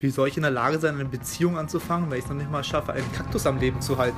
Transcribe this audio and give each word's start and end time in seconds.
Wie 0.00 0.10
soll 0.10 0.28
ich 0.28 0.36
in 0.36 0.44
der 0.44 0.52
Lage 0.52 0.78
sein, 0.78 0.94
eine 0.94 1.06
Beziehung 1.06 1.58
anzufangen, 1.58 2.08
wenn 2.08 2.18
ich 2.18 2.24
es 2.24 2.30
noch 2.30 2.36
nicht 2.36 2.52
mal 2.52 2.62
schaffe, 2.62 2.92
einen 2.92 3.12
Kaktus 3.12 3.44
am 3.46 3.58
Leben 3.58 3.80
zu 3.80 3.98
halten? 3.98 4.16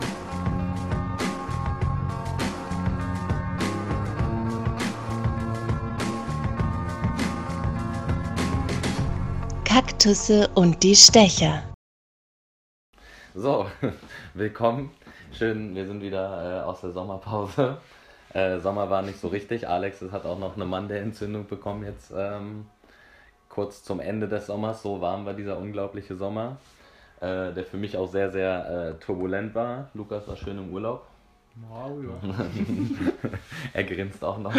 Kaktusse 9.64 10.50
und 10.54 10.82
die 10.82 10.94
Stecher. 10.94 11.62
So, 13.34 13.66
willkommen. 14.34 14.90
Schön, 15.32 15.74
wir 15.74 15.86
sind 15.86 16.02
wieder 16.02 16.58
äh, 16.58 16.62
aus 16.62 16.82
der 16.82 16.90
Sommerpause. 16.90 17.78
Äh, 18.34 18.58
Sommer 18.58 18.90
war 18.90 19.00
nicht 19.00 19.18
so 19.18 19.28
richtig. 19.28 19.66
Alex 19.66 20.02
hat 20.12 20.26
auch 20.26 20.38
noch 20.38 20.56
eine 20.56 20.66
Mandelentzündung 20.66 21.46
bekommen 21.46 21.86
jetzt 21.86 22.12
ähm, 22.14 22.66
kurz 23.50 23.84
zum 23.84 24.00
Ende 24.00 24.26
des 24.28 24.46
Sommers. 24.46 24.82
So 24.82 25.02
warm 25.02 25.26
war 25.26 25.34
dieser 25.34 25.58
unglaubliche 25.58 26.16
Sommer, 26.16 26.56
äh, 27.20 27.52
der 27.52 27.64
für 27.64 27.76
mich 27.76 27.98
auch 27.98 28.06
sehr, 28.06 28.30
sehr 28.30 28.94
äh, 28.96 29.04
turbulent 29.04 29.54
war. 29.54 29.90
Lukas 29.92 30.26
war 30.26 30.36
schön 30.36 30.56
im 30.56 30.72
Urlaub. 30.72 31.06
Wow, 31.68 31.98
ja. 32.02 32.46
er 33.74 33.84
grinst 33.84 34.24
auch 34.24 34.38
noch. 34.38 34.54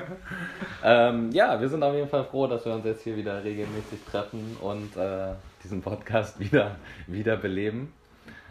ähm, 0.84 1.30
ja, 1.30 1.60
wir 1.60 1.68
sind 1.68 1.82
auf 1.82 1.94
jeden 1.94 2.08
Fall 2.08 2.24
froh, 2.24 2.46
dass 2.46 2.64
wir 2.64 2.74
uns 2.74 2.86
jetzt 2.86 3.02
hier 3.02 3.16
wieder 3.16 3.44
regelmäßig 3.44 4.00
treffen 4.10 4.56
und 4.60 4.96
äh, 4.96 5.34
diesen 5.62 5.82
Podcast 5.82 6.40
wieder, 6.40 6.76
wieder 7.06 7.36
beleben. 7.36 7.92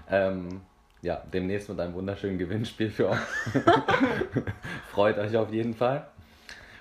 Ähm, 0.10 0.62
ja, 1.02 1.22
demnächst 1.34 1.68
mit 1.70 1.80
einem 1.80 1.96
wunderschönen 1.96 2.38
Gewinnspiel 2.38 2.92
für 2.92 3.10
euch. 3.10 3.20
Freut 4.92 5.18
euch 5.18 5.36
auf 5.36 5.52
jeden 5.52 5.74
Fall. 5.74 6.08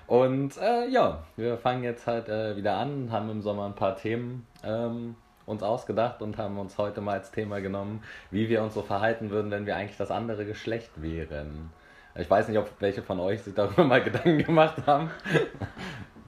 Und 0.06 0.56
äh, 0.58 0.88
ja, 0.88 1.24
wir 1.36 1.56
fangen 1.56 1.82
jetzt 1.82 2.06
halt 2.06 2.28
äh, 2.28 2.56
wieder 2.56 2.76
an, 2.76 3.10
haben 3.10 3.30
im 3.30 3.42
Sommer 3.42 3.66
ein 3.66 3.74
paar 3.74 3.96
Themen 3.96 4.46
ähm, 4.62 5.16
uns 5.46 5.62
ausgedacht 5.62 6.22
und 6.22 6.36
haben 6.38 6.58
uns 6.58 6.78
heute 6.78 7.00
mal 7.00 7.14
als 7.14 7.30
Thema 7.30 7.60
genommen, 7.60 8.02
wie 8.30 8.48
wir 8.48 8.62
uns 8.62 8.74
so 8.74 8.82
verhalten 8.82 9.30
würden, 9.30 9.50
wenn 9.50 9.66
wir 9.66 9.76
eigentlich 9.76 9.96
das 9.96 10.10
andere 10.10 10.44
Geschlecht 10.44 10.90
wären. 10.96 11.70
Ich 12.16 12.30
weiß 12.30 12.48
nicht, 12.48 12.58
ob 12.58 12.70
welche 12.80 13.02
von 13.02 13.18
euch 13.18 13.42
sich 13.42 13.54
darüber 13.54 13.84
mal 13.84 14.02
Gedanken 14.04 14.38
gemacht 14.38 14.86
haben. 14.86 15.10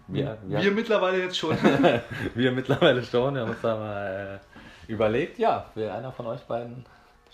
Wir, 0.09 0.39
wir, 0.47 0.63
wir 0.63 0.73
mittlerweile 0.73 1.23
jetzt 1.23 1.37
schon. 1.37 1.57
wir 2.35 2.53
mittlerweile 2.53 3.03
schon. 3.03 3.35
Wir 3.35 3.43
haben 3.43 3.51
uns 3.51 3.61
da 3.61 3.77
mal 3.77 4.41
äh, 4.89 4.93
überlegt, 4.93 5.39
ja, 5.39 5.67
will 5.75 5.89
einer 5.91 6.13
von 6.13 6.27
euch 6.27 6.41
beiden 6.43 6.85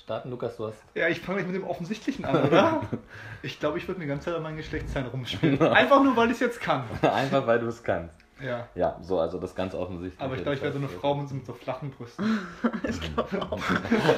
starten? 0.02 0.30
Lukas, 0.30 0.56
du 0.56 0.66
hast. 0.66 0.78
Ja, 0.94 1.08
ich 1.08 1.20
fange 1.20 1.38
gleich 1.38 1.46
mit 1.52 1.56
dem 1.62 1.68
Offensichtlichen 1.68 2.24
an, 2.24 2.44
oder? 2.44 2.80
ich 3.42 3.58
glaube, 3.58 3.78
ich 3.78 3.86
würde 3.88 4.00
mir 4.00 4.06
ganz 4.06 4.24
Zeit 4.24 4.34
an 4.34 4.42
meinen 4.42 4.56
Geschlechtsteilen 4.56 5.08
rumspielen. 5.08 5.60
Einfach 5.72 6.02
nur, 6.02 6.16
weil 6.16 6.28
ich 6.28 6.34
es 6.34 6.40
jetzt 6.40 6.60
kann. 6.60 6.84
Einfach, 7.02 7.46
weil 7.46 7.60
du 7.60 7.66
es 7.68 7.82
kannst. 7.82 8.14
Ja. 8.40 8.66
Ja, 8.74 8.98
so, 9.00 9.20
also 9.20 9.38
das 9.38 9.54
ganz 9.54 9.72
offensichtlich. 9.72 10.20
Aber 10.20 10.34
ich 10.34 10.42
glaube, 10.42 10.56
ich 10.56 10.62
wäre 10.62 10.72
so 10.72 10.78
eine 10.78 10.88
Frau 10.88 11.14
mit 11.14 11.28
so, 11.28 11.34
mit 11.36 11.46
so 11.46 11.52
flachen 11.52 11.92
Brüsten. 11.92 12.40
ich 12.88 13.00
glaube 13.14 13.40
auch. 13.40 13.60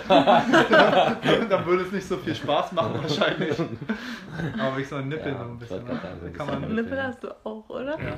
dann 0.08 1.66
würde 1.66 1.82
es 1.82 1.92
nicht 1.92 2.08
so 2.08 2.16
viel 2.16 2.34
Spaß 2.34 2.72
machen, 2.72 3.02
wahrscheinlich. 3.02 3.54
Aber 4.58 4.78
ich 4.78 4.88
so 4.88 4.96
ein 4.96 5.08
Nippel 5.08 5.32
Ja, 5.32 5.38
so 5.38 5.44
ein 5.44 5.58
bisschen. 5.58 5.80
ein 5.80 6.00
Kann 6.32 6.46
bisschen 6.46 6.60
man, 6.60 6.74
Nippel 6.74 7.02
hast 7.02 7.22
du 7.22 7.36
auch, 7.44 7.68
oder? 7.68 8.00
ja. 8.00 8.14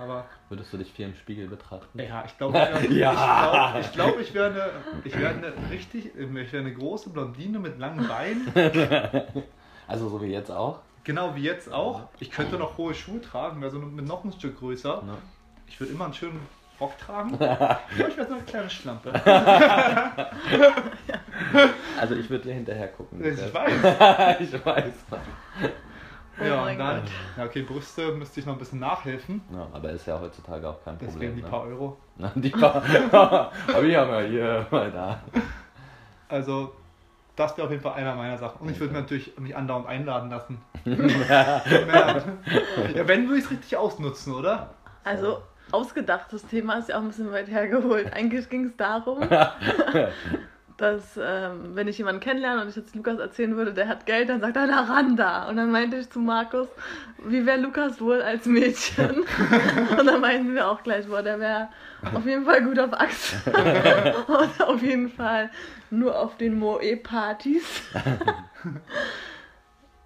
Aber 0.00 0.24
Würdest 0.48 0.72
du 0.72 0.76
dich 0.78 0.92
viel 0.92 1.06
im 1.06 1.14
Spiegel 1.14 1.46
betrachten? 1.48 2.00
ja, 2.00 2.24
ich 2.26 2.36
glaube, 2.36 2.58
ich, 2.82 2.90
wär- 2.90 2.96
Ja. 2.96 3.78
ich, 3.80 3.92
glaub, 3.92 4.18
ich, 4.18 4.18
glaub, 4.18 4.20
ich 4.20 4.34
wäre 4.34 4.46
eine, 4.50 4.70
ich 5.04 5.18
wäre 5.18 5.30
eine 5.34 5.52
richtig, 5.70 6.06
ich 6.16 6.52
wäre 6.52 6.62
eine 6.62 6.74
große 6.74 7.10
Blondine 7.10 7.58
mit 7.58 7.78
langen 7.78 8.06
Beinen. 8.08 8.52
Also 9.86 10.08
so 10.08 10.22
wie 10.22 10.28
jetzt 10.28 10.50
auch? 10.50 10.78
Genau 11.04 11.34
wie 11.36 11.42
jetzt 11.42 11.70
auch. 11.70 12.08
Ich 12.18 12.30
könnte 12.30 12.56
noch 12.56 12.78
hohe 12.78 12.94
Schuhe 12.94 13.20
tragen, 13.20 13.60
wäre 13.60 13.70
so 13.70 13.78
mit 13.78 14.06
noch 14.08 14.24
ein 14.24 14.32
Stück 14.32 14.58
größer. 14.58 15.02
Ne? 15.02 15.12
Ich 15.66 15.78
würde 15.78 15.92
immer 15.92 16.06
einen 16.06 16.14
schönen 16.14 16.40
Rock 16.80 16.96
tragen. 16.96 17.34
Aber 17.38 17.78
ich 17.90 18.16
wäre 18.16 18.26
so 18.26 18.32
eine 18.34 18.42
kleine 18.44 18.70
Schlampe. 18.70 19.12
Also 22.00 22.14
ich 22.14 22.30
würde 22.30 22.44
dir 22.48 22.54
hinterher 22.54 22.88
gucken. 22.88 23.22
Ich 23.22 23.54
weiß. 23.54 24.40
ich 24.40 24.64
weiß. 24.64 24.84
Oh 26.40 26.44
ja, 26.44 26.56
mein 26.56 26.72
und 26.72 26.78
dann, 26.78 27.00
Gott. 27.00 27.10
ja, 27.36 27.44
okay, 27.44 27.62
Brüste 27.62 28.12
müsste 28.12 28.40
ich 28.40 28.46
noch 28.46 28.54
ein 28.54 28.58
bisschen 28.58 28.80
nachhelfen. 28.80 29.40
Ja, 29.52 29.68
aber 29.72 29.90
ist 29.90 30.06
ja 30.06 30.18
heutzutage 30.20 30.68
auch 30.68 30.82
kein 30.84 30.98
Deswegen 30.98 31.12
Problem. 31.12 31.36
die 31.36 31.42
ne? 31.42 31.48
paar 31.48 31.62
Euro. 31.62 31.96
Na, 32.16 32.32
die 32.34 32.50
paar. 32.50 32.82
aber 33.12 33.82
wir 33.82 34.00
haben 34.00 34.10
ja 34.10 34.20
hier 34.20 34.66
mal 34.70 34.90
da. 34.90 35.20
Also, 36.28 36.74
das 37.36 37.56
wäre 37.56 37.66
auf 37.66 37.70
jeden 37.70 37.82
Fall 37.82 37.94
einer 37.94 38.14
meiner 38.14 38.38
Sachen. 38.38 38.60
Und 38.60 38.70
ich 38.70 38.80
würde 38.80 38.92
mir 38.94 39.00
natürlich 39.00 39.38
mich 39.38 39.56
andauernd 39.56 39.86
einladen 39.86 40.30
lassen. 40.30 40.60
ja, 40.84 41.62
wenn 43.08 43.28
würde 43.28 43.38
ich 43.38 43.44
es 43.44 43.50
richtig 43.50 43.76
ausnutzen, 43.76 44.34
oder? 44.34 44.70
Also, 45.04 45.40
ausgedacht, 45.70 46.32
das 46.32 46.44
Thema 46.46 46.74
ist 46.74 46.88
ja 46.88 46.96
auch 46.96 47.02
ein 47.02 47.08
bisschen 47.08 47.30
weit 47.32 47.48
hergeholt. 47.48 48.12
Eigentlich 48.12 48.48
ging 48.48 48.66
es 48.66 48.76
darum, 48.76 49.20
dass, 50.76 51.18
ähm, 51.22 51.76
wenn 51.76 51.86
ich 51.86 51.98
jemanden 51.98 52.20
kennenlerne 52.20 52.62
und 52.62 52.68
ich 52.68 52.76
jetzt 52.76 52.96
Lukas 52.96 53.18
erzählen 53.18 53.56
würde, 53.56 53.72
der 53.72 53.86
hat 53.86 54.06
Geld, 54.06 54.28
dann 54.28 54.40
sagt 54.40 54.56
er, 54.56 54.66
na 54.66 54.82
ran 54.82 55.16
da. 55.16 55.48
Und 55.48 55.56
dann 55.56 55.70
meinte 55.70 55.96
ich 55.96 56.10
zu 56.10 56.18
Markus, 56.18 56.68
wie 57.24 57.46
wäre 57.46 57.60
Lukas 57.60 58.00
wohl 58.00 58.20
als 58.20 58.46
Mädchen? 58.46 59.24
und 59.98 60.06
dann 60.06 60.20
meinten 60.20 60.54
wir 60.54 60.68
auch 60.68 60.82
gleich, 60.82 61.06
boah, 61.06 61.22
der 61.22 61.38
wäre 61.38 61.68
auf 62.12 62.26
jeden 62.26 62.44
Fall 62.44 62.62
gut 62.64 62.78
auf 62.78 62.92
Achse. 62.92 63.36
und 64.26 64.62
auf 64.62 64.82
jeden 64.82 65.10
Fall 65.10 65.50
nur 65.90 66.18
auf 66.18 66.36
den 66.36 66.58
Moe-Partys. 66.58 67.82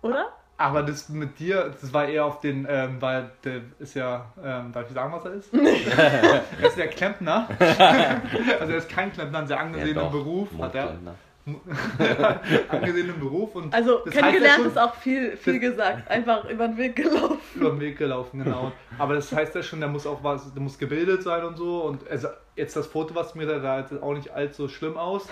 Oder? 0.03 0.38
Aber 0.61 0.83
das 0.83 1.09
mit 1.09 1.39
dir, 1.39 1.73
das 1.81 1.93
war 1.93 2.09
eher 2.09 2.25
auf 2.25 2.41
den, 2.41 2.67
ähm, 2.69 2.97
weil 2.99 3.31
der 3.45 3.61
ist 3.79 3.95
ja, 3.95 4.27
ähm, 4.45 4.73
darf 4.73 4.89
ich 4.89 4.93
sagen, 4.95 5.13
was 5.13 5.25
er 5.25 5.33
ist? 5.35 5.55
er 5.55 6.67
ist 6.67 6.77
der 6.77 6.89
Klempner. 6.89 7.49
also 8.61 8.73
er 8.73 8.79
ist 8.79 8.89
kein 8.89 9.13
Klempner, 9.13 9.39
einen 9.39 9.47
sehr 9.47 9.61
angesehenen 9.61 9.95
doch. 9.95 10.11
Beruf 10.11 10.49
hat 10.59 10.75
er. 10.75 10.99
Angesehenen 12.69 13.21
Beruf 13.21 13.55
und 13.55 13.73
Also 13.73 14.01
das 14.05 14.13
kennengelernt 14.13 14.65
heißt 14.65 14.77
ja 14.77 14.83
ist 14.83 14.91
auch 14.91 14.95
viel, 14.97 15.37
viel 15.37 15.61
gesagt. 15.61 16.11
Einfach 16.11 16.45
über 16.47 16.67
den 16.67 16.77
Weg 16.77 16.97
gelaufen. 16.97 17.39
über 17.55 17.71
den 17.71 17.81
Weg 17.81 17.97
gelaufen, 17.97 18.43
genau. 18.43 18.73
Aber 18.99 19.15
das 19.15 19.31
heißt 19.33 19.55
ja 19.55 19.63
schon, 19.63 19.79
der 19.79 19.89
muss 19.89 20.09
auch 20.09 20.25
was, 20.25 20.53
der 20.53 20.61
muss 20.61 20.77
gebildet 20.77 21.23
sein 21.23 21.45
und 21.45 21.57
so. 21.57 21.85
Und 21.85 22.07
also 22.11 22.29
jetzt 22.57 22.75
das 22.75 22.89
Foto, 22.89 23.15
was 23.15 23.37
mir 23.37 23.47
da, 23.47 23.61
da 23.61 23.87
sieht 23.87 24.03
auch 24.03 24.13
nicht 24.13 24.31
allzu 24.33 24.69
schlimm 24.69 24.97
aus. 24.97 25.29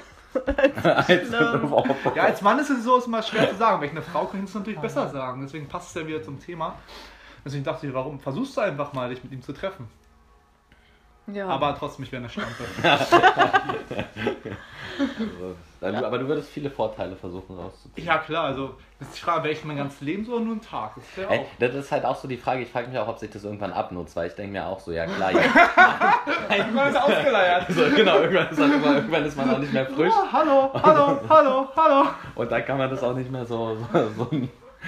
Schlimm. 1.05 1.75
Ja, 2.15 2.25
als 2.25 2.43
Mann 2.43 2.59
ist 2.59 2.71
es 2.71 2.85
so 2.85 2.99
ist 2.99 3.07
immer 3.07 3.23
schwer 3.23 3.51
zu 3.51 3.57
sagen. 3.57 3.81
Wenn 3.81 3.89
ich 3.89 3.95
eine 3.95 4.03
Frau 4.03 4.27
kann 4.27 4.43
ich 4.43 4.49
es 4.49 4.55
natürlich 4.55 4.81
besser 4.81 5.09
sagen. 5.09 5.43
Deswegen 5.43 5.69
passt 5.69 5.89
es 5.95 6.03
ja 6.03 6.07
wieder 6.07 6.23
zum 6.23 6.41
Thema. 6.41 6.77
Deswegen 7.45 7.65
dachte 7.65 7.87
ich, 7.87 7.95
warum 7.95 8.19
versuchst 8.19 8.57
du 8.57 8.61
einfach 8.61 8.93
mal, 8.93 9.09
dich 9.09 9.23
mit 9.23 9.33
ihm 9.33 9.43
zu 9.43 9.53
treffen? 9.53 9.89
Ja. 11.33 11.49
Aber 11.49 11.77
trotzdem, 11.79 12.05
ich 12.05 12.13
wäre 12.13 12.23
eine 12.23 12.31
Schlampe. 12.31 12.65
Also, 14.99 15.55
dann- 15.81 16.05
Aber 16.05 16.19
du 16.19 16.27
würdest 16.27 16.49
viele 16.49 16.71
Vorteile 16.71 17.17
versuchen 17.17 17.55
rauszuziehen. 17.59 18.07
Ja, 18.07 18.17
klar, 18.17 18.45
also 18.45 18.77
das 18.99 19.09
ist 19.09 19.19
die 19.19 19.21
Frage, 19.23 19.45
wäre 19.45 19.53
ich 19.53 19.63
mein 19.63 19.77
ganzes 19.77 20.01
Leben 20.01 20.25
so 20.25 20.33
oder 20.33 20.41
nur 20.45 20.53
einen 20.53 20.63
Tag? 20.63 20.93
Das 20.97 21.05
wäre 21.19 21.31
Ey, 21.35 21.41
auch. 21.41 21.45
das 21.59 21.75
ist 21.75 21.93
halt 21.93 22.07
auch 22.07 22.17
so 22.17 22.27
die 22.27 22.39
Frage, 22.39 22.63
ich 22.63 22.71
frage 22.71 22.89
mich 22.89 22.99
auch, 22.99 23.07
ob 23.09 23.19
sich 23.19 23.31
das 23.31 23.45
irgendwann 23.45 23.75
abnutzt, 23.75 24.17
weil 24.17 24.29
ich 24.29 24.35
denke 24.35 24.53
mir 24.53 24.65
auch 24.67 24.81
so, 24.81 24.93
ja 24.93 25.05
klar, 25.05 25.33
ja. 25.35 25.41
Irgendwann 26.57 26.89
ist 26.89 26.97
ausgeleiert. 26.97 27.67
so, 27.69 27.83
genau, 27.95 28.21
irgendwann 28.21 28.49
ist, 28.49 28.59
halt 28.59 28.73
immer, 28.73 28.95
irgendwann 28.95 29.25
ist 29.27 29.37
man 29.37 29.51
auch 29.55 29.59
nicht 29.59 29.73
mehr 29.75 29.85
frisch 29.87 30.13
Oh, 30.17 30.33
hallo, 30.33 30.71
hallo, 30.83 31.21
hallo, 31.29 31.69
hallo. 31.77 32.09
und 32.35 32.51
dann 32.51 32.65
kann 32.65 32.79
man 32.79 32.89
das 32.89 33.03
auch 33.03 33.15
nicht 33.15 33.31
mehr 33.31 33.45
so, 33.45 33.77
so, 33.93 34.09
so, 34.17 34.31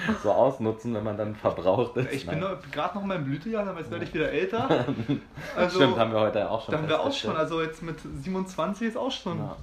so 0.23 0.31
ausnutzen, 0.31 0.93
wenn 0.93 1.03
man 1.03 1.17
dann 1.17 1.35
verbraucht 1.35 1.97
ist. 1.97 2.11
Ich 2.13 2.27
bin 2.27 2.39
gerade 2.71 2.95
noch 2.95 3.01
in 3.03 3.07
meinem 3.07 3.25
Blütejahr, 3.25 3.67
aber 3.67 3.79
jetzt 3.79 3.91
werde 3.91 4.03
ich 4.05 4.13
wieder 4.13 4.31
älter. 4.31 4.85
Also, 5.55 5.77
Stimmt, 5.79 5.97
haben 5.97 6.11
wir 6.13 6.19
heute 6.19 6.49
auch 6.49 6.63
schon 6.65 6.73
Dann 6.75 6.87
wäre 6.87 6.99
auch 7.01 7.11
schon, 7.13 7.35
also 7.35 7.61
jetzt 7.61 7.81
mit 7.81 7.97
27 8.01 8.87
ist 8.89 8.97
auch 8.97 9.11
schon. 9.11 9.37
Ja. 9.39 9.55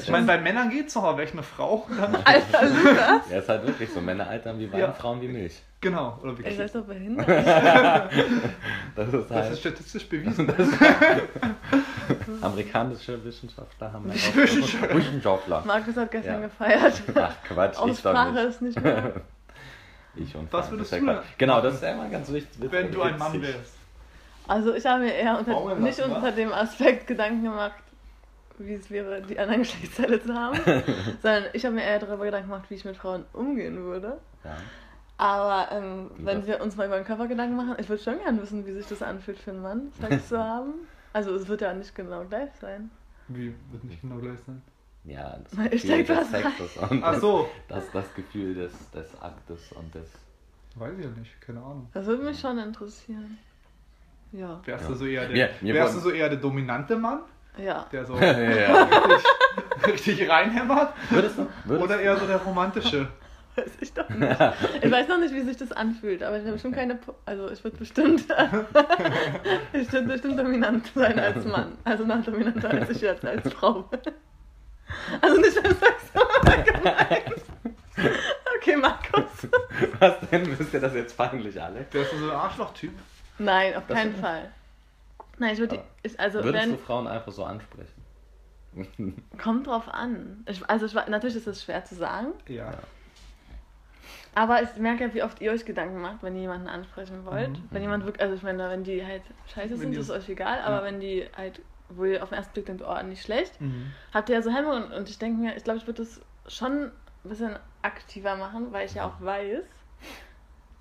Ich 0.00 0.08
meine, 0.10 0.26
bei 0.26 0.38
Männern 0.38 0.70
geht's 0.70 0.94
noch, 0.94 1.04
aber 1.04 1.22
ich 1.22 1.32
eine 1.32 1.42
Frau, 1.42 1.86
dann. 2.00 2.16
Alter 2.24 2.64
Lukas. 2.64 3.30
Ja, 3.30 3.38
ist 3.38 3.48
halt 3.50 3.66
wirklich 3.66 3.90
so, 3.90 4.00
Männer 4.00 4.26
altern 4.28 4.58
wie 4.58 4.72
Wein, 4.72 4.80
Ja. 4.80 4.92
Frauen 4.92 5.20
wie 5.20 5.28
Milch. 5.28 5.62
Genau, 5.82 6.18
oder 6.22 6.30
Ey, 6.32 6.38
wirklich. 6.38 6.56
seid 6.56 6.74
doch 6.74 6.84
behindert. 6.84 7.28
Das 7.28 9.06
ist 9.08 9.12
Das 9.12 9.12
ist 9.12 9.30
halt, 9.30 9.58
statistisch 9.58 10.08
bewiesen. 10.08 10.50
amerikanische 12.40 13.22
Wissenschaftler 13.24 13.92
haben 13.92 14.10
halt 14.10 14.20
auch 14.30 14.36
Wissenschaftler. 14.36 14.96
Wissenschaftler. 14.96 15.62
Markus 15.66 15.96
hat 15.96 16.10
gestern 16.10 16.40
Ja. 16.40 16.46
gefeiert. 16.48 17.02
Ach 17.14 17.34
Quatsch, 17.46 17.72
ich 17.72 17.76
doch 17.78 17.82
Aussprache 17.90 18.32
nicht. 18.32 18.44
ist 18.44 18.62
nicht 18.62 18.82
mehr. 18.82 19.12
Ich 20.16 20.34
und 20.36 20.52
Was 20.52 20.66
Frank, 20.68 20.72
würdest 20.72 20.92
das 20.92 20.98
ist 20.98 21.06
ja 21.06 21.12
du 21.12 21.18
Quatsch. 21.18 21.28
denn 21.30 21.38
Genau, 21.38 21.60
das 21.60 21.74
ist 21.74 21.82
ja 21.82 21.92
immer 21.92 22.08
ganz 22.08 22.32
wichtig. 22.32 22.70
Wenn 22.70 22.92
du 22.92 23.02
ein 23.02 23.18
Mann 23.18 23.32
witzig. 23.34 23.54
wärst. 23.54 23.74
Also 24.46 24.74
ich 24.74 24.84
habe 24.84 25.04
mir 25.04 25.14
eher 25.14 25.38
unter, 25.38 25.52
Bauen 25.52 25.82
nicht 25.82 25.98
lassen, 25.98 26.12
unter 26.12 26.26
wa? 26.28 26.30
dem 26.30 26.52
Aspekt 26.52 27.06
Gedanken 27.06 27.44
gemacht, 27.44 27.82
wie 28.58 28.74
es 28.74 28.90
wäre, 28.90 29.22
die 29.22 29.38
anderen 29.38 29.60
Geschlechtsteile 29.62 30.22
zu 30.22 30.34
haben, 30.34 30.58
sondern 31.22 31.44
ich 31.52 31.64
habe 31.64 31.74
mir 31.74 31.82
eher 31.82 31.98
darüber 31.98 32.24
Gedanken 32.24 32.50
gemacht, 32.50 32.66
wie 32.68 32.74
ich 32.74 32.84
mit 32.84 32.96
Frauen 32.96 33.24
umgehen 33.32 33.78
würde. 33.78 34.18
Ja. 34.44 34.56
Aber 35.16 35.70
ähm, 35.72 36.10
wenn 36.18 36.46
wir 36.46 36.60
uns 36.60 36.76
mal 36.76 36.86
über 36.86 36.96
den 36.96 37.04
Körper 37.06 37.26
Gedanken 37.28 37.56
machen, 37.56 37.76
ich 37.78 37.88
würde 37.88 38.02
schon 38.02 38.18
gerne 38.18 38.42
wissen, 38.42 38.66
wie 38.66 38.72
sich 38.72 38.86
das 38.86 39.02
anfühlt 39.02 39.38
für 39.38 39.52
einen 39.52 39.62
Mann, 39.62 39.92
Sex 40.00 40.28
zu 40.28 40.38
haben. 40.38 40.74
Also 41.12 41.34
es 41.34 41.46
wird 41.48 41.60
ja 41.60 41.72
nicht 41.72 41.94
genau 41.94 42.24
gleich 42.24 42.50
sein. 42.60 42.90
Wie, 43.28 43.54
wird 43.70 43.84
nicht 43.84 44.02
genau 44.02 44.16
gleich 44.16 44.38
sein. 44.46 44.60
Ja, 45.04 45.36
das 45.44 45.72
Ich 45.72 45.82
Gefühl 45.82 46.04
des 46.04 46.30
Sexes 46.30 46.76
und 46.90 47.04
Ach 47.04 47.14
so. 47.20 47.48
das, 47.68 47.90
das 47.92 48.14
Gefühl 48.14 48.54
des, 48.54 48.72
des 48.90 49.06
Aktes 49.20 49.72
und 49.72 49.94
des. 49.94 50.08
Weiß 50.76 50.92
ich 50.98 51.04
ja 51.04 51.10
nicht, 51.10 51.40
keine 51.40 51.60
Ahnung. 51.60 51.88
Das 51.92 52.06
würde 52.06 52.24
mich 52.24 52.40
schon 52.40 52.58
interessieren. 52.58 53.38
Ja. 54.32 54.60
Wärst 54.64 54.84
Ja. 54.84 54.88
du 54.90 54.94
so 54.96 55.06
eher 55.06 55.28
der, 55.28 55.50
mir 55.60 55.74
wärst 55.74 55.94
du 55.96 56.00
so 56.00 56.10
eher 56.10 56.28
der 56.28 56.38
dominante 56.38 56.96
Mann? 56.96 57.20
Ja. 57.56 57.86
der 57.92 58.04
so 58.04 58.16
ja. 58.18 58.82
richtig, 59.84 60.16
richtig 60.16 60.28
reinhämmert. 60.30 60.92
Würdest 61.10 61.38
du? 61.38 61.46
Würdest 61.64 61.84
Oder 61.84 62.00
eher 62.00 62.16
so 62.16 62.26
der 62.26 62.38
romantische. 62.38 63.06
Weiß 63.56 63.70
ich 63.80 63.92
doch 63.92 64.08
nicht. 64.08 64.36
Ich 64.82 64.90
weiß 64.90 65.06
noch 65.06 65.18
nicht, 65.18 65.32
wie 65.32 65.42
sich 65.42 65.56
das 65.56 65.70
anfühlt, 65.70 66.24
aber 66.24 66.38
ich 66.38 66.42
habe 66.42 66.54
bestimmt 66.54 66.74
keine. 66.74 66.96
Po 66.96 67.14
also, 67.24 67.48
ich 67.52 67.62
würde 67.62 67.76
bestimmt. 67.76 68.24
ich 69.72 69.92
würde 69.92 70.08
bestimmt 70.08 70.40
dominant 70.40 70.90
sein 70.92 71.16
als 71.20 71.44
Mann. 71.44 71.78
Also, 71.84 72.04
noch 72.04 72.24
dominanter 72.24 72.70
als 72.70 72.90
ich 72.90 73.00
jetzt 73.02 73.24
als 73.24 73.52
Frau 73.52 73.82
bin. 73.82 74.00
Also, 75.20 75.40
nicht 75.40 75.56
als 75.64 75.78
Sexual 75.80 76.62
gemeint. 76.64 77.42
Okay, 78.56 78.76
Markus. 78.76 79.48
Was 79.98 80.20
denn? 80.30 80.58
Wisst 80.58 80.72
ihr 80.74 80.80
das 80.80 80.94
jetzt 80.94 81.16
peinlich, 81.16 81.60
Alex? 81.60 81.90
Der 81.90 82.02
ist 82.02 82.10
so 82.10 82.16
ein 82.24 82.30
Arschloch-Typ. 82.30 82.92
Nein, 83.38 83.74
auf 83.76 83.86
Das 83.86 83.96
keinen 83.98 84.14
ist- 84.14 84.20
Fall. 84.20 84.50
Nein, 85.38 85.52
ich 85.54 85.58
würde. 85.58 85.82
ich- 86.02 86.18
Also, 86.18 86.42
Würdest 86.42 86.64
wenn. 86.64 86.72
du 86.72 86.78
Frauen 86.78 87.06
einfach 87.06 87.32
so 87.32 87.44
ansprechen? 87.44 88.02
Kommt 89.42 89.66
drauf 89.66 89.88
an. 89.88 90.44
Ich, 90.48 90.68
also, 90.68 90.86
ich, 90.86 90.94
natürlich 90.94 91.36
ist 91.36 91.46
es 91.46 91.62
schwer 91.62 91.84
zu 91.84 91.94
sagen. 91.94 92.28
Ja. 92.48 92.72
Aber 94.36 94.60
ich 94.62 94.74
merke 94.78 95.04
ja, 95.04 95.14
wie 95.14 95.22
oft 95.22 95.40
ihr 95.40 95.52
euch 95.52 95.64
Gedanken 95.64 96.00
macht, 96.00 96.22
wenn 96.22 96.34
ihr 96.34 96.42
jemanden 96.42 96.66
ansprechen 96.68 97.24
wollt. 97.24 97.50
Mhm. 97.50 97.68
Wenn 97.70 97.82
jemand 97.82 98.04
wirklich, 98.04 98.22
also 98.22 98.34
ich 98.34 98.42
meine, 98.42 98.68
wenn 98.68 98.82
die 98.82 99.04
halt 99.06 99.22
scheiße 99.54 99.70
Wenn 99.70 99.78
sind, 99.78 99.92
die- 99.92 99.98
ist 99.98 100.10
euch 100.10 100.28
egal, 100.28 100.58
aber 100.60 100.78
Ja. 100.78 100.84
wenn 100.84 100.98
die 100.98 101.24
halt, 101.36 101.60
wo 101.88 102.04
ihr 102.04 102.22
auf 102.22 102.30
den 102.30 102.38
ersten 102.38 102.52
Blick 102.54 102.66
denkt, 102.66 102.82
oh, 102.86 103.02
nicht 103.02 103.22
schlecht, 103.22 103.60
Mhm. 103.60 103.92
habt 104.12 104.28
ihr 104.28 104.36
ja 104.36 104.42
so 104.42 104.50
Hemmungen 104.50 104.92
und 104.92 105.08
ich 105.08 105.18
denke 105.18 105.40
mir, 105.40 105.56
ich 105.56 105.64
glaube, 105.64 105.78
ich 105.78 105.86
würde 105.86 106.02
das 106.02 106.20
schon 106.46 106.84
ein 107.24 107.28
bisschen 107.28 107.56
aktiver 107.82 108.36
machen, 108.36 108.72
weil 108.72 108.86
ich 108.86 108.94
ja 108.94 109.06
auch 109.06 109.20
weiß, 109.20 109.64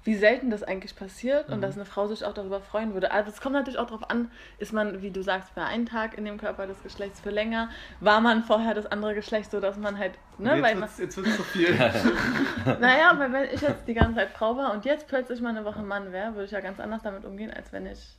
wie 0.06 0.16
selten 0.16 0.50
das 0.50 0.64
eigentlich 0.64 0.98
passiert 0.98 1.48
und 1.50 1.58
Mhm. 1.60 1.62
dass 1.62 1.76
eine 1.76 1.86
Frau 1.86 2.08
sich 2.08 2.26
auch 2.26 2.34
darüber 2.34 2.60
freuen 2.60 2.94
würde. 2.94 3.12
Also 3.12 3.30
es 3.30 3.40
kommt 3.40 3.56
natürlich 3.56 3.80
auch 3.80 3.86
darauf 3.86 4.10
an, 4.10 4.30
ist 4.58 4.74
man, 4.74 5.02
wie 5.02 5.12
du 5.12 5.24
sagst, 5.24 5.52
für 5.52 5.62
einen 5.62 5.86
Tag 5.86 6.18
in 6.18 6.26
dem 6.26 6.38
Körper 6.38 6.68
des 6.68 6.84
Geschlechts 6.84 7.22
für 7.22 7.30
länger, 7.30 7.70
war 8.02 8.20
man 8.20 8.44
vorher 8.44 8.74
das 8.74 8.86
andere 8.86 9.16
Geschlecht, 9.16 9.50
so 9.52 9.62
dass 9.62 9.78
man 9.78 9.98
halt, 9.98 10.20
ne, 10.38 10.50
weil 10.52 10.60
jetzt 10.60 10.74
man, 10.74 10.82
wird's, 10.82 10.98
jetzt 10.98 11.16
wird's 11.18 11.36
zu 11.38 11.44
viel. 11.44 11.74
naja, 12.82 13.14
weil 13.18 13.32
wenn 13.32 13.46
ich 13.46 13.62
jetzt 13.62 13.88
die 13.88 13.94
ganze 13.94 14.16
Zeit 14.16 14.32
Frau 14.32 14.58
war 14.58 14.74
und 14.74 14.84
jetzt 14.84 15.08
plötzlich 15.08 15.40
mal 15.40 15.50
eine 15.50 15.64
Woche 15.64 15.84
Mann 15.84 16.12
wäre, 16.12 16.34
würde 16.34 16.46
ich 16.46 16.52
ja 16.52 16.60
ganz 16.60 16.82
anders 16.82 17.04
damit 17.04 17.24
umgehen, 17.24 17.52
als 17.52 17.72
wenn 17.72 17.86
ich 17.86 18.18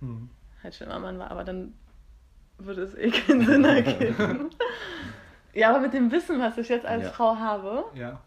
Mhm. 0.00 0.28
halt 0.62 0.74
schon 0.76 0.86
immer 0.88 1.00
Mann 1.00 1.18
war. 1.18 1.30
Aber 1.32 1.42
dann 1.42 1.74
würde 2.58 2.82
es 2.82 2.94
eh 2.94 3.10
keinen 3.10 3.44
Sinn 3.46 3.64
ergeben. 3.64 4.50
ja, 5.52 5.70
aber 5.70 5.80
mit 5.80 5.92
dem 5.94 6.10
Wissen, 6.12 6.40
was 6.40 6.56
ich 6.58 6.68
jetzt 6.68 6.86
als 6.86 7.04
Ja. 7.04 7.10
Frau 7.10 7.36
habe, 7.36 7.84
Ja. 7.94 8.20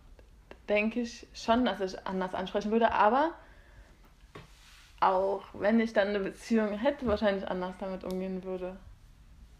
denke 0.70 1.02
ich 1.02 1.28
schon, 1.34 1.66
dass 1.66 1.80
ich 1.82 2.06
anders 2.08 2.34
ansprechen 2.34 2.72
würde. 2.72 2.92
Aber 2.92 3.32
auch 5.00 5.44
wenn 5.54 5.80
ich 5.80 5.94
dann 5.94 6.08
eine 6.10 6.20
Beziehung 6.20 6.74
hätte, 6.78 7.06
wahrscheinlich 7.06 7.48
anders 7.48 7.76
damit 7.80 8.04
umgehen 8.04 8.44
würde. 8.44 8.76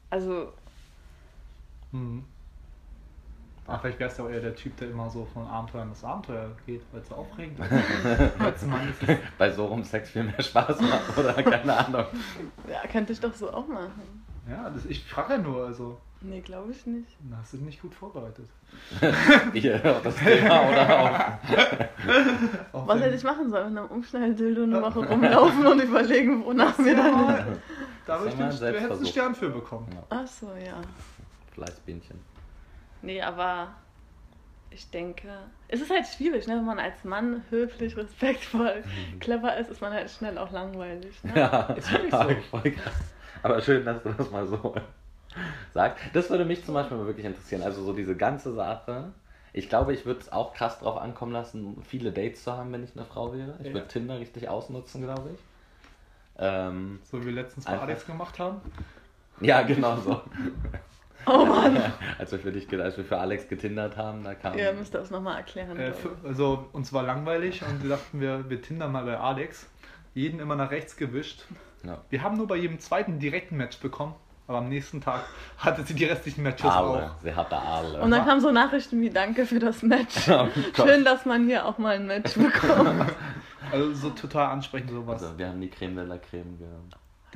Also, 0.10 0.54
Mhm. 1.92 2.26
Aber 3.66 3.80
vielleicht 3.80 4.00
wärst 4.00 4.18
du 4.20 4.24
auch 4.24 4.30
eher 4.30 4.40
der 4.42 4.56
Typ, 4.56 4.76
der 4.78 4.90
immer 4.90 5.10
so 5.10 5.26
von 5.26 5.46
Abenteuer 5.48 5.84
in 5.84 5.90
das 5.90 6.04
Abenteuer 6.04 6.52
geht, 6.66 6.82
weil 6.92 7.02
es 7.02 7.10
so 7.10 7.16
aufregend 7.16 7.60
ist. 7.60 9.08
Bei 9.38 9.52
so 9.52 9.66
rum 9.66 9.84
Sex 9.84 10.10
viel 10.12 10.24
mehr 10.24 10.42
Spaß 10.42 10.80
macht 10.82 11.18
oder 11.18 11.34
keine 11.44 11.78
Ahnung. 11.78 12.06
ja, 12.70 12.88
könnte 12.90 13.12
ich 13.14 13.20
doch 13.20 13.34
so 13.34 13.52
auch 13.52 13.68
machen. 13.68 14.26
Ja, 14.50 14.70
das, 14.70 14.86
ich 14.86 15.04
frage 15.04 15.34
ja 15.34 15.40
nur, 15.40 15.66
also. 15.66 15.98
Nee, 16.22 16.42
glaube 16.42 16.72
ich 16.72 16.86
nicht. 16.88 17.16
Na, 17.30 17.38
hast 17.38 17.54
du 17.54 17.58
nicht 17.58 17.82
gut 17.82 17.94
vorbereitet. 17.94 18.48
Hier 19.54 19.76
auf 19.86 20.02
das 20.02 20.16
Thema 20.16 20.70
oder 20.70 21.00
auch. 21.00 22.74
Auch 22.74 22.88
Was 22.88 23.02
hätte 23.02 23.16
ich 23.16 23.24
machen 23.24 23.50
sollen? 23.50 23.74
Mit 23.74 23.84
einem 23.84 23.92
Umschnelldildo 23.92 24.64
eine 24.64 24.82
Woche 24.82 25.06
rumlaufen 25.06 25.66
und 25.68 25.82
überlegen, 25.82 26.44
wonach 26.44 26.78
mir 26.80 26.96
dann. 26.96 27.60
Da 28.08 28.26
ich 28.26 28.34
den, 28.34 28.50
du 28.50 28.66
hättest 28.66 28.92
einen. 28.92 29.06
Stern 29.06 29.36
für 29.36 29.50
bekommen. 29.50 29.88
Ja, 29.94 30.04
Ach 30.10 30.28
so, 30.28 30.48
ja. 30.48 30.82
Fleißbienchen. 31.54 32.20
Nee, 33.02 33.22
aber 33.22 33.76
ich 34.72 34.90
denke, 34.90 35.28
es 35.68 35.82
ist 35.82 35.92
halt 35.92 36.08
schwierig, 36.08 36.48
ne? 36.48 36.56
wenn 36.56 36.66
man 36.66 36.80
als 36.80 37.04
Mann 37.04 37.44
höflich, 37.50 37.96
respektvoll, 37.96 38.84
clever 39.20 39.58
ist, 39.58 39.70
ist 39.70 39.82
man 39.82 39.94
halt 39.94 40.10
schnell 40.10 40.38
auch 40.38 40.52
langweilig. 40.52 41.24
Ne? 41.24 41.34
Ja, 41.36 41.62
Ist 41.74 41.92
wirklich 41.92 42.14
so. 42.14 42.62
aber 43.50 43.62
schön, 43.62 43.86
dass 43.86 44.02
du 44.04 44.10
das 44.10 44.30
mal 44.32 44.46
so 44.48 44.76
sagst. 45.74 46.04
Das 46.14 46.30
würde 46.30 46.46
mich 46.46 46.64
zum 46.66 46.74
Beispiel 46.74 46.98
mal 46.98 47.06
wirklich 47.08 47.26
interessieren. 47.26 47.62
Also 47.64 47.84
so 47.84 47.94
diese 47.94 48.16
ganze 48.16 48.54
Sache. 48.54 49.12
Ich 49.54 49.70
glaube, 49.70 49.94
ich 49.94 50.06
würde 50.06 50.20
es 50.20 50.32
auch 50.32 50.54
krass 50.54 50.80
drauf 50.80 50.98
ankommen 50.98 51.32
lassen, 51.32 51.82
viele 51.88 52.12
Dates 52.12 52.44
zu 52.44 52.52
haben, 52.54 52.72
wenn 52.74 52.84
ich 52.84 52.96
eine 52.96 53.06
Frau 53.06 53.34
wäre. 53.34 53.56
Ich 53.60 53.68
Ja. 53.68 53.74
würde 53.74 53.88
Tinder 53.88 54.20
richtig 54.20 54.50
ausnutzen, 54.50 55.02
glaube 55.04 55.32
ich. 55.34 55.40
Ähm, 56.38 57.00
So 57.04 57.22
wie 57.22 57.28
wir 57.28 57.34
letztens 57.34 57.66
bei. 57.66 57.80
Alex 57.80 58.06
gemacht 58.06 58.38
haben. 58.38 58.62
ja, 59.42 59.62
genau 59.64 59.98
so. 59.98 60.22
Oh 61.30 61.44
Mann, 61.46 61.76
Als 62.20 62.32
wir, 62.32 62.40
für 62.40 62.54
dich, 62.54 62.72
als 62.80 62.96
wir 62.96 63.04
für 63.04 63.18
Alex 63.18 63.50
getindert 63.50 63.98
haben, 63.98 64.24
da 64.24 64.34
kam. 64.34 64.58
ihr 64.58 64.72
müsst 64.72 64.94
das 64.94 65.12
nochmal 65.12 65.36
erklären. 65.38 65.78
Äh, 65.78 65.92
für, 65.92 66.16
also 66.24 66.70
uns 66.72 66.94
war 66.94 67.04
langweilig 67.04 67.64
und 67.64 67.84
wir 67.84 67.90
dachten, 67.90 68.22
wir, 68.22 68.50
wir 68.50 68.62
tindern 68.62 68.94
mal 68.94 69.04
bei 69.04 69.18
Alex. 69.20 69.68
Jeden 70.14 70.40
immer 70.40 70.56
nach 70.56 70.72
rechts 70.72 70.96
gewischt. 70.96 71.44
Ja. 71.84 72.00
Wir 72.10 72.24
haben 72.24 72.38
nur 72.38 72.48
bei 72.48 72.56
jedem 72.56 72.80
zweiten 72.80 73.20
direkten 73.20 73.58
Match 73.58 73.80
bekommen, 73.80 74.16
aber 74.48 74.60
am 74.60 74.70
nächsten 74.70 75.02
Tag 75.02 75.26
hatte 75.58 75.84
sie 75.84 75.94
die 75.94 76.06
restlichen 76.06 76.44
Matches 76.44 76.70
Aale. 76.70 77.12
auch. 77.12 77.22
Sie 77.22 77.34
hatte 77.34 77.56
ich. 77.94 78.00
Und 78.00 78.12
dann 78.12 78.26
kamen 78.26 78.42
so 78.42 78.52
Nachrichten 78.52 79.02
wie 79.02 79.10
Danke 79.10 79.46
für 79.46 79.60
das 79.60 79.82
Match. 79.84 80.28
Oh. 80.30 80.48
Schön, 80.76 81.04
dass 81.04 81.26
man 81.26 81.46
hier 81.46 81.66
auch 81.66 81.78
mal 81.78 81.96
ein 81.96 82.08
Match 82.08 82.36
bekommt. 82.36 83.06
Also 83.70 83.94
so 83.94 84.10
total 84.12 84.52
ansprechend 84.52 84.92
sowas. 84.92 85.22
Also, 85.22 85.38
wir 85.38 85.50
haben 85.50 85.60
die 85.60 85.70
Creme 85.70 85.96
de 85.98 86.06
la 86.06 86.18
Creme 86.18 86.58
ge 86.58 86.68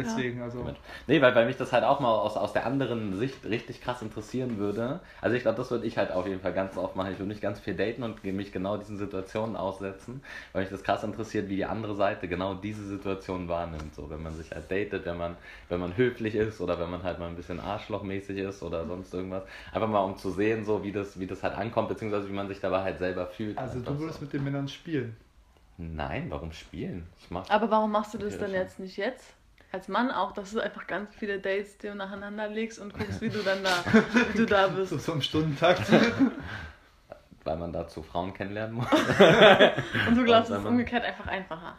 Deswegen, 0.06 0.42
also. 0.42 0.65
Nee, 1.07 1.21
weil, 1.21 1.36
weil 1.36 1.45
mich 1.45 1.57
das 1.57 1.71
halt 1.71 1.83
auch 1.83 2.00
mal 2.00 2.12
aus, 2.12 2.38
aus 2.38 2.53
der 2.53 2.65
anderen 2.65 3.18
Sicht 3.18 3.45
richtig 3.45 3.81
krass 3.81 4.01
interessieren 4.01 4.57
würde. 4.57 5.00
Also 5.21 5.36
ich 5.36 5.44
glaube, 5.44 5.57
das 5.57 5.71
würde 5.71 5.86
ich 5.86 5.98
halt 5.98 6.12
auf 6.12 6.27
jeden 6.27 6.42
Fall 6.42 6.53
ganz 6.53 6.77
oft 6.77 6.95
machen. 6.95 7.12
Ich 7.12 7.19
würde 7.19 7.30
mich 7.30 7.42
ganz 7.42 7.59
viel 7.59 7.75
daten 7.75 8.03
und 8.03 8.24
mich 8.24 8.51
genau 8.51 8.77
diesen 8.77 8.98
Situationen 8.98 9.56
aussetzen, 9.56 10.21
weil 10.53 10.63
mich 10.63 10.71
das 10.71 10.83
krass 10.83 11.03
interessiert, 11.03 11.50
wie 11.50 11.56
die 11.56 11.65
andere 11.65 11.95
Seite 11.95 12.27
genau 12.27 12.53
diese 12.53 12.83
Situation 12.86 13.48
wahrnimmt. 13.48 13.95
So, 13.95 14.09
wenn 14.09 14.21
man 14.21 14.36
sich 14.36 14.51
halt 14.51 14.71
datet, 14.71 15.06
wenn 15.06 15.18
man, 15.18 15.38
wenn 15.69 15.80
man 15.80 15.95
höflich 15.98 16.36
ist 16.36 16.62
oder 16.62 16.80
wenn 16.80 16.89
man 16.89 17.03
halt 17.03 17.19
mal 17.19 17.27
ein 17.27 17.36
bisschen 17.36 17.59
arschlochmäßig 17.59 18.38
ist 18.38 18.63
oder 18.63 18.86
sonst 18.86 19.13
irgendwas. 19.13 19.44
Einfach 19.71 19.88
mal 19.88 20.03
um 20.03 20.18
zu 20.18 20.31
sehen, 20.31 20.65
so 20.65 20.83
wie 20.83 20.92
das, 20.92 21.19
wie 21.19 21.27
das 21.27 21.44
halt 21.44 21.57
ankommt, 21.57 21.89
beziehungsweise 21.89 22.27
wie 22.30 22.33
man 22.33 22.48
sich 22.48 22.59
dabei 22.59 22.81
halt 22.83 23.00
selber 23.00 23.27
fühlt. 23.27 23.57
Also 23.57 23.80
du 23.80 24.00
würdest 24.00 24.19
so. 24.19 24.25
mit 24.25 24.33
den 24.33 24.44
Männern 24.44 24.68
spielen. 24.68 25.15
Nein, 25.77 26.27
warum 26.30 26.51
spielen? 26.51 27.07
Ich 27.19 27.31
mach 27.31 27.50
Aber 27.50 27.71
warum 27.71 27.92
machst 27.92 28.13
du 28.13 28.18
das 28.18 28.38
dann 28.38 28.51
jetzt 28.51 28.80
nicht 28.80 28.98
jetzt? 28.98 29.33
Als 29.71 29.88
Mann 29.88 30.12
auch, 30.12 30.33
dass 30.33 30.51
du 30.51 30.59
einfach 30.59 30.85
ganz 30.85 31.15
viele 31.15 31.39
Dates 31.39 31.77
dir 31.77 31.95
nacheinander 31.95 32.50
legst 32.50 32.77
und 32.79 32.94
guckst, 32.94 33.21
wie 33.21 33.29
du 33.29 33.39
dann 33.39 33.63
da, 33.63 33.71
wie 34.33 34.38
du 34.39 34.45
da 34.45 34.68
bist. 34.68 34.91
So, 35.00 35.13
im 35.13 35.22
Stundentakt. 35.22 35.84
weil 37.43 37.57
man 37.57 37.74
dazu 37.74 38.03
Frauen 38.03 38.34
kennenlernen 38.34 38.75
muss. 38.75 38.86
Und 40.07 40.15
du 40.15 40.24
glaubst, 40.24 40.51
es 40.51 40.60
ist 40.60 40.65
umgekehrt 40.65 41.03
einfach 41.03 41.25
einfacher. 41.25 41.75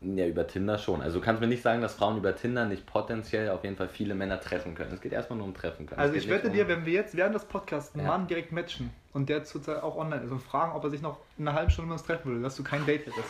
Ja, 0.00 0.26
über 0.26 0.46
Tinder 0.46 0.78
schon. 0.78 1.00
Also 1.00 1.20
du 1.20 1.24
kannst 1.24 1.40
mir 1.40 1.46
nicht 1.46 1.62
sagen, 1.62 1.80
dass 1.80 1.94
Frauen 1.94 2.16
über 2.18 2.34
Tinder 2.34 2.64
nicht 2.66 2.86
potenziell 2.86 3.50
auf 3.50 3.64
jeden 3.64 3.76
Fall 3.76 3.88
viele 3.88 4.14
Männer 4.14 4.40
treffen 4.40 4.74
können. 4.74 4.92
Es 4.92 5.00
geht 5.00 5.12
erstmal 5.12 5.38
nur 5.38 5.46
um 5.46 5.54
treffen 5.54 5.86
können. 5.86 6.00
Also 6.00 6.14
ich 6.14 6.28
wette 6.28 6.48
nicht 6.48 6.56
dir, 6.56 6.62
um- 6.64 6.68
wenn 6.68 6.86
wir 6.86 6.92
jetzt 6.92 7.16
während 7.16 7.34
des 7.34 7.44
Podcasts 7.44 7.94
einen 7.94 8.04
Ja. 8.04 8.10
Mann 8.12 8.26
direkt 8.26 8.50
matchen 8.52 8.90
und 9.12 9.28
der 9.28 9.44
zurzeit 9.44 9.82
auch 9.82 9.96
online 9.96 10.22
ist 10.24 10.32
und 10.32 10.42
fragen, 10.42 10.72
ob 10.72 10.82
er 10.84 10.90
sich 10.90 11.02
noch 11.02 11.18
in 11.38 11.46
einer 11.46 11.56
halben 11.56 11.70
Stunde 11.70 11.88
mit 11.90 11.98
uns 11.98 12.06
treffen 12.06 12.32
würde, 12.32 12.42
dass 12.42 12.56
du 12.56 12.64
kein 12.64 12.84
Date 12.84 13.06
hättest. 13.06 13.28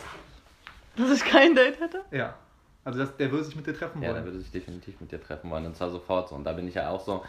Dass 0.97 1.11
ich 1.11 1.23
kein 1.25 1.53
Date 1.55 1.79
hätte? 1.79 2.01
Ja. 2.11 2.33
Also 2.87 2.99
das, 2.99 3.17
der 3.17 3.29
würde 3.31 3.43
sich 3.43 3.55
mit 3.57 3.67
dir 3.67 3.73
treffen 3.77 4.01
Ja, 4.01 4.07
wollen. 4.07 4.15
der 4.15 4.25
würde 4.25 4.39
sich 4.39 4.49
definitiv 4.49 4.99
mit 5.01 5.11
dir 5.11 5.21
treffen 5.21 5.49
wollen. 5.51 5.65
Und 5.65 5.75
zwar 5.75 5.89
sofort 5.89 6.29
so. 6.29 6.35
Und 6.35 6.45
da 6.45 6.53
bin 6.53 6.67
ich 6.69 6.75
ja 6.75 6.89
auch 6.89 7.01
so. 7.01 7.21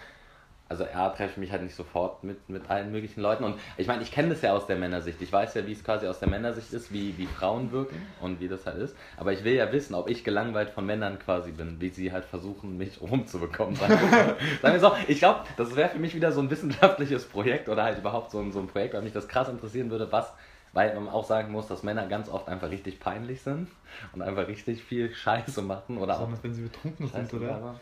Also 0.69 0.85
er 0.85 1.13
treffe 1.15 1.41
mich 1.41 1.51
halt 1.51 1.63
nicht 1.63 1.75
sofort 1.75 2.23
mit, 2.23 2.49
mit 2.49 2.71
allen 2.71 2.93
möglichen 2.93 3.23
Leuten. 3.23 3.43
Und 3.43 3.57
ich 3.77 3.89
meine, 3.89 4.03
ich 4.03 4.13
kenne 4.13 4.29
das 4.29 4.43
ja 4.43 4.53
aus 4.53 4.67
der 4.69 4.77
Männersicht. 4.77 5.21
Ich 5.21 5.33
weiß 5.33 5.55
ja, 5.55 5.67
wie 5.67 5.73
es 5.73 5.83
quasi 5.83 6.07
aus 6.07 6.21
der 6.21 6.29
Männersicht 6.29 6.73
ist, 6.73 6.93
wie, 6.93 7.19
wie 7.19 7.27
Frauen 7.27 7.73
wirken 7.73 7.97
und 8.21 8.39
wie 8.39 8.47
das 8.49 8.67
halt 8.67 8.77
ist. 8.77 8.95
Aber 9.17 9.33
ich 9.33 9.43
will 9.43 9.55
ja 9.55 9.73
wissen, 9.73 9.95
ob 9.95 10.09
ich 10.09 10.23
gelangweilt 10.23 10.71
von 10.71 10.87
Männern 10.87 11.19
quasi 11.19 11.51
bin, 11.51 11.81
wie 11.81 11.89
sie 11.89 12.13
halt 12.13 12.25
versuchen, 12.27 12.77
mich 12.79 13.01
rumzubekommen. 13.01 13.75
Sagen 13.77 13.99
wir 13.99 14.09
so. 14.11 14.61
Sagen 14.63 14.75
wir 14.75 14.81
so. 14.81 14.93
Ich 15.09 15.19
glaube, 15.19 15.41
das 15.57 15.75
wäre 15.75 15.89
für 15.89 15.99
mich 15.99 16.15
wieder 16.15 16.31
so 16.31 16.41
ein 16.41 16.51
wissenschaftliches 16.51 17.25
Projekt 17.25 17.69
oder 17.69 17.83
halt 17.83 17.99
überhaupt 17.99 18.31
so 18.31 18.39
ein, 18.39 18.53
so 18.53 18.61
ein 18.61 18.69
Projekt, 18.69 18.95
weil 18.95 19.03
mich 19.03 19.15
das 19.15 19.27
krass 19.27 19.49
interessieren 19.49 19.91
würde, 19.91 20.13
was 20.13 20.33
weil 20.73 20.95
man 20.95 21.09
auch 21.09 21.25
sagen 21.25 21.53
muss, 21.53 21.67
dass 21.67 21.83
Männer 21.83 22.07
ganz 22.07 22.29
oft 22.29 22.49
einfach 22.49 22.71
richtig 22.71 23.01
peinlich 23.01 23.43
sind 23.43 23.69
und 24.13 24.23
einfach 24.23 24.47
richtig 24.49 24.83
viel 24.83 25.15
Scheiße 25.15 25.63
machen 25.63 25.99
oder 25.99 26.21
auch 26.21 26.29
wenn 26.43 26.55
sie 26.55 26.63
betrunken 26.63 27.07
sind, 27.09 27.17
Scheiße 27.31 27.37
oder? 27.37 27.47
labern. 27.49 27.81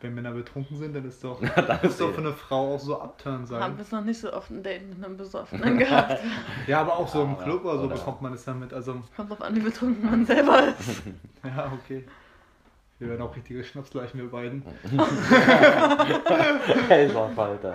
Wenn 0.00 0.14
Männer 0.14 0.32
betrunken 0.32 0.76
sind, 0.76 0.94
dann 0.94 1.06
ist 1.08 1.24
doch, 1.24 1.40
dann 1.56 1.78
muss 1.82 1.92
ist 1.92 2.00
doch 2.00 2.12
für 2.12 2.20
eine 2.20 2.32
Frau 2.32 2.74
auch 2.74 2.80
so 2.80 3.00
abturn 3.00 3.34
Haben 3.36 3.46
sein. 3.46 3.78
wir 3.78 3.98
noch 3.98 4.04
nicht 4.04 4.20
so 4.20 4.32
oft 4.32 4.50
ein 4.50 4.62
Date 4.62 4.86
mit 4.88 5.02
einem 5.02 5.16
Besoffenen 5.16 5.78
gehabt. 5.78 6.20
Ja, 6.66 6.80
aber 6.82 6.98
auch 6.98 7.08
so 7.08 7.22
im 7.22 7.38
Club 7.38 7.64
oder 7.64 7.78
so 7.78 7.84
oder- 7.86 7.94
bekommt 7.94 8.20
man 8.20 8.34
es 8.34 8.44
ja 8.44 8.52
mit. 8.52 8.72
Also, 8.74 9.02
Kommt 9.16 9.30
drauf 9.30 9.40
an, 9.40 9.56
wie 9.56 9.60
betrunken 9.60 10.04
man 10.04 10.26
selber 10.26 10.68
ist. 10.78 11.02
ja, 11.44 11.72
okay. 11.72 12.04
Wir 12.98 13.08
werden 13.08 13.22
auch 13.22 13.34
richtige 13.34 13.64
Schnapsleichen, 13.64 14.20
wir 14.20 14.30
beiden. 14.30 14.62
Helferfalter. 16.88 17.74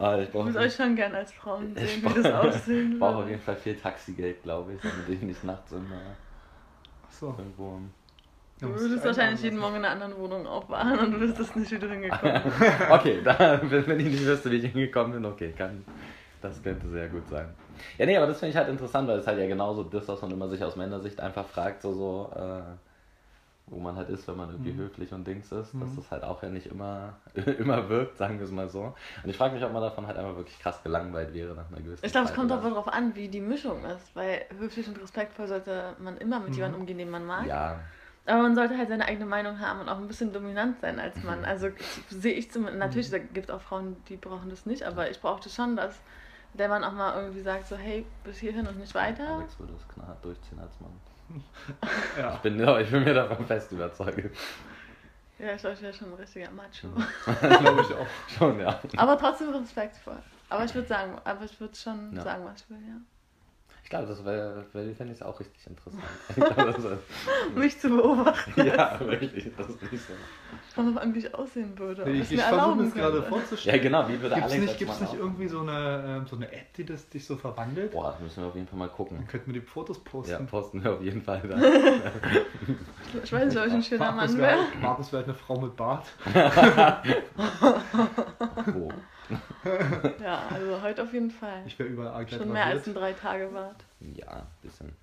Ah, 0.00 0.16
ich 0.18 0.28
Ich 0.28 0.32
brauche 0.32 0.46
muss 0.46 0.56
euch 0.56 0.74
schon 0.74 0.96
gern 0.96 1.14
als 1.14 1.32
Frauen 1.32 1.76
Ich 1.76 1.82
sehen, 1.82 2.02
wie 2.10 2.14
das 2.22 2.32
aussehen 2.32 2.98
brauch 2.98 3.08
auf 3.10 3.16
würde. 3.18 3.30
jeden 3.32 3.42
Fall 3.42 3.56
viel 3.56 3.76
Taxigeld, 3.76 4.42
glaube 4.42 4.72
ich, 4.72 4.80
damit 4.80 5.08
ich 5.10 5.20
nicht 5.22 5.44
nachts 5.44 5.72
immer 5.72 6.00
Achso. 7.06 7.34
irgendwo 7.38 7.78
Du 8.60 8.68
würdest 8.68 8.96
ich 8.98 9.04
wahrscheinlich 9.04 9.42
jeden. 9.42 9.58
Morgen 9.58 9.76
in 9.76 9.84
einer 9.84 9.92
anderen 10.02 10.16
Wohnung 10.22 10.46
aufwachen 10.46 10.98
und 10.98 11.12
du 11.12 11.20
wüsstest 11.20 11.56
nicht, 11.56 11.70
wie 11.70 11.78
du 11.78 11.88
hingekommen 11.88 12.42
bist. 12.44 12.56
Okay, 12.90 13.18
da, 13.24 13.60
wenn 13.62 13.86
wenn 13.86 14.00
ich 14.00 14.06
nicht 14.06 14.26
wüsste, 14.26 14.50
wie 14.50 14.56
ich 14.56 14.72
hingekommen 14.72 15.12
bin, 15.12 15.24
okay, 15.24 15.52
kann, 15.56 15.84
das 16.42 16.62
könnte 16.62 16.88
sehr 16.88 17.08
gut 17.08 17.26
sein. 17.28 17.48
Ja, 17.98 18.04
nee, 18.06 18.16
aber 18.16 18.26
das 18.26 18.38
finde 18.38 18.50
ich 18.50 18.56
halt 18.56 18.68
interessant, 18.68 19.08
weil 19.08 19.18
es 19.18 19.26
halt 19.26 19.38
ja 19.38 19.46
genauso 19.46 19.82
das, 19.84 20.06
was 20.08 20.20
man 20.22 20.30
immer 20.30 20.48
sich 20.48 20.62
aus 20.62 20.76
Männersicht 20.76 21.18
einfach 21.20 21.46
fragt, 21.46 21.80
so, 21.82 21.92
so 21.94 22.32
äh, 22.36 22.62
wo 23.70 23.78
man 23.78 23.96
halt 23.96 24.08
ist, 24.10 24.26
wenn 24.28 24.36
man 24.36 24.50
irgendwie 24.50 24.72
Mhm. 24.72 24.78
höflich 24.78 25.12
und 25.12 25.26
Dings 25.26 25.46
ist, 25.52 25.72
dass 25.80 25.92
Mhm. 25.92 25.96
das 25.96 26.10
halt 26.10 26.24
auch 26.24 26.42
ja 26.42 26.48
nicht 26.48 26.66
immer, 26.66 27.14
immer 27.58 27.88
wirkt, 27.88 28.18
sagen 28.18 28.38
wir 28.38 28.44
es 28.44 28.50
mal 28.50 28.68
so. 28.68 28.94
Und 29.22 29.30
ich 29.30 29.36
frage 29.36 29.54
mich, 29.54 29.64
ob 29.64 29.72
man 29.72 29.82
davon 29.82 30.06
halt 30.06 30.16
einfach 30.16 30.36
wirklich 30.36 30.58
krass 30.58 30.82
gelangweilt 30.82 31.32
wäre 31.32 31.54
nach 31.54 31.68
einer 31.68 31.80
gewissen 31.80 32.04
Ich 32.04 32.12
glaube, 32.12 32.28
es 32.28 32.34
kommt 32.34 32.50
aber 32.52 32.68
darauf 32.70 32.88
an, 32.88 33.14
wie 33.14 33.28
die 33.28 33.40
Mischung 33.40 33.84
ist, 33.84 34.14
weil 34.16 34.44
höflich 34.58 34.88
und 34.88 35.00
respektvoll 35.00 35.46
sollte 35.48 35.94
man 35.98 36.18
immer 36.18 36.40
mit 36.40 36.50
Mhm. 36.50 36.54
jemandem 36.56 36.80
umgehen, 36.80 36.98
den 36.98 37.10
man 37.10 37.24
mag. 37.26 37.46
Ja, 37.46 37.78
Aber 38.26 38.42
man 38.42 38.54
sollte 38.54 38.76
halt 38.76 38.88
seine 38.88 39.06
eigene 39.06 39.26
Meinung 39.26 39.60
haben 39.60 39.80
und 39.80 39.88
auch 39.88 39.98
ein 39.98 40.06
bisschen 40.06 40.32
dominant 40.32 40.80
sein 40.80 40.98
als 41.00 41.16
Mhm. 41.16 41.22
Mann. 41.26 41.44
Also 41.44 41.68
sehe 42.10 42.34
ich 42.34 42.50
zumindest, 42.50 42.78
natürlich 42.78 43.10
da 43.10 43.18
gibt 43.18 43.48
es 43.48 43.54
auch 43.54 43.60
Frauen, 43.62 43.96
die 44.08 44.16
brauchen 44.16 44.50
das 44.50 44.66
nicht, 44.66 44.82
aber 44.82 45.10
ich 45.10 45.20
brauchte 45.20 45.48
schon, 45.48 45.76
dass 45.76 45.98
der 46.54 46.68
Mann 46.68 46.82
auch 46.84 46.92
mal 46.92 47.14
irgendwie 47.16 47.42
sagt, 47.42 47.66
so 47.68 47.76
hey, 47.76 48.04
bis 48.24 48.38
hierhin 48.38 48.66
und 48.66 48.78
nicht 48.78 48.94
weiter. 48.94 49.36
Alex 49.36 49.58
würde 49.60 49.72
es 49.74 49.86
knallhart 49.88 50.24
durchziehen 50.24 50.58
als 50.58 50.78
Mann. 50.80 50.90
Ja. 52.18 52.34
Ich 52.34 52.40
bin, 52.40 52.60
ich 52.60 52.90
bin 52.90 53.04
mir 53.04 53.14
davon 53.14 53.46
fest 53.46 53.72
überzeugt. 53.72 54.36
Ja, 55.38 55.54
ich 55.54 55.60
glaube, 55.60 55.74
ich 55.74 55.82
wäre 55.82 55.92
schon 55.94 56.08
ein 56.08 56.14
richtiger 56.14 56.50
Macho. 56.50 56.88
Glaube 57.40 57.82
ich 57.82 57.94
auch. 57.96 58.06
Schon, 58.28 58.60
ja. 58.60 58.78
Aber 58.96 59.16
trotzdem 59.18 59.48
respektvoll. 59.50 60.18
Aber 60.48 60.64
ich 60.64 60.74
würde 60.74 60.88
sagen, 60.88 61.18
aber 61.24 61.44
ich 61.44 61.58
würde 61.60 61.74
schon 61.76 62.14
Ja. 62.14 62.22
sagen, 62.22 62.44
was 62.44 62.60
ich 62.62 62.70
will, 62.70 62.82
ja. 62.86 62.96
Ich 63.90 63.96
glaube, 63.96 64.06
das 64.06 64.24
wäre, 64.24 64.64
wär, 64.72 64.94
fände 64.94 65.14
ich 65.14 65.20
auch 65.20 65.40
richtig 65.40 65.66
interessant. 65.66 66.00
Glaube, 66.36 66.74
das 66.80 67.54
Mich 67.56 67.76
zu 67.80 67.88
beobachten, 67.88 68.64
ja, 68.64 69.00
wirklich, 69.00 69.50
das 69.58 69.68
ist 69.68 69.82
nicht 69.90 70.04
so. 70.06 70.12
und 70.80 70.96
auf 70.96 71.12
wie 71.12 71.18
ich 71.18 71.34
aussehen 71.34 71.76
würde. 71.76 72.02
ob 72.02 72.08
Ich, 72.08 72.20
es 72.20 72.30
ich 72.30 72.36
mir 72.36 72.44
versuche 72.44 72.84
das 72.84 72.94
gerade 72.94 73.12
könnte. 73.14 73.24
Ja, 73.24 73.28
vorzustellen. 73.28 73.82
genau, 73.82 74.08
wie 74.08 74.22
würde 74.22 74.36
Gibt 74.36 74.46
es 74.46 74.52
Alex 74.52 74.66
nicht, 74.66 74.78
gibt's 74.78 75.00
Mann 75.00 75.10
nicht 75.10 75.18
irgendwie 75.20 75.48
so 75.48 75.60
eine, 75.62 76.04
ähm, 76.06 76.24
so 76.28 76.36
eine 76.36 76.52
App, 76.52 76.72
die 76.74 76.84
das 76.84 77.08
dich 77.08 77.26
so 77.26 77.34
verwandelt? 77.34 77.90
Boah, 77.90 78.12
das 78.12 78.20
müssen 78.20 78.42
wir 78.44 78.48
auf 78.50 78.54
jeden 78.54 78.68
Fall 78.68 78.78
mal 78.78 78.88
gucken. 78.90 79.16
Dann 79.16 79.26
könnten 79.26 79.52
wir 79.52 79.60
die 79.60 79.66
Fotos 79.66 79.98
posten. 79.98 80.30
Ja, 80.30 80.38
posten 80.38 80.84
wir 80.84 80.92
auf 80.92 81.02
jeden 81.02 81.22
Fall 81.22 81.42
da. 81.42 81.56
Ich 83.24 83.32
weiß 83.32 83.46
nicht, 83.46 83.58
ob 83.58 83.66
ich 83.66 83.72
ein 83.72 83.82
schöner 83.82 84.12
Markus 84.12 84.30
Mann 84.30 84.38
wäre 84.40 84.56
wäre. 84.56 84.66
Markus 84.80 85.12
wäre 85.12 85.26
halt 85.26 85.30
eine 85.30 85.36
Frau 85.36 85.60
mit 85.60 85.74
Bart. 85.74 86.06
Wo? 88.66 88.92
Ja, 90.22 90.42
also 90.52 90.82
heute 90.82 91.02
auf 91.02 91.12
jeden 91.12 91.30
Fall. 91.30 91.62
Ich 91.66 91.78
wäre 91.78 91.88
überall 91.88 92.24
gleich 92.24 92.40
Schon 92.40 92.52
mehr 92.52 92.66
als 92.66 92.86
ein 92.86 92.94
drei 92.94 93.12
Tage 93.12 93.46
Bart. 93.48 93.76
Ja, 94.00 94.28
ein 94.28 94.42
bisschen. 94.62 94.94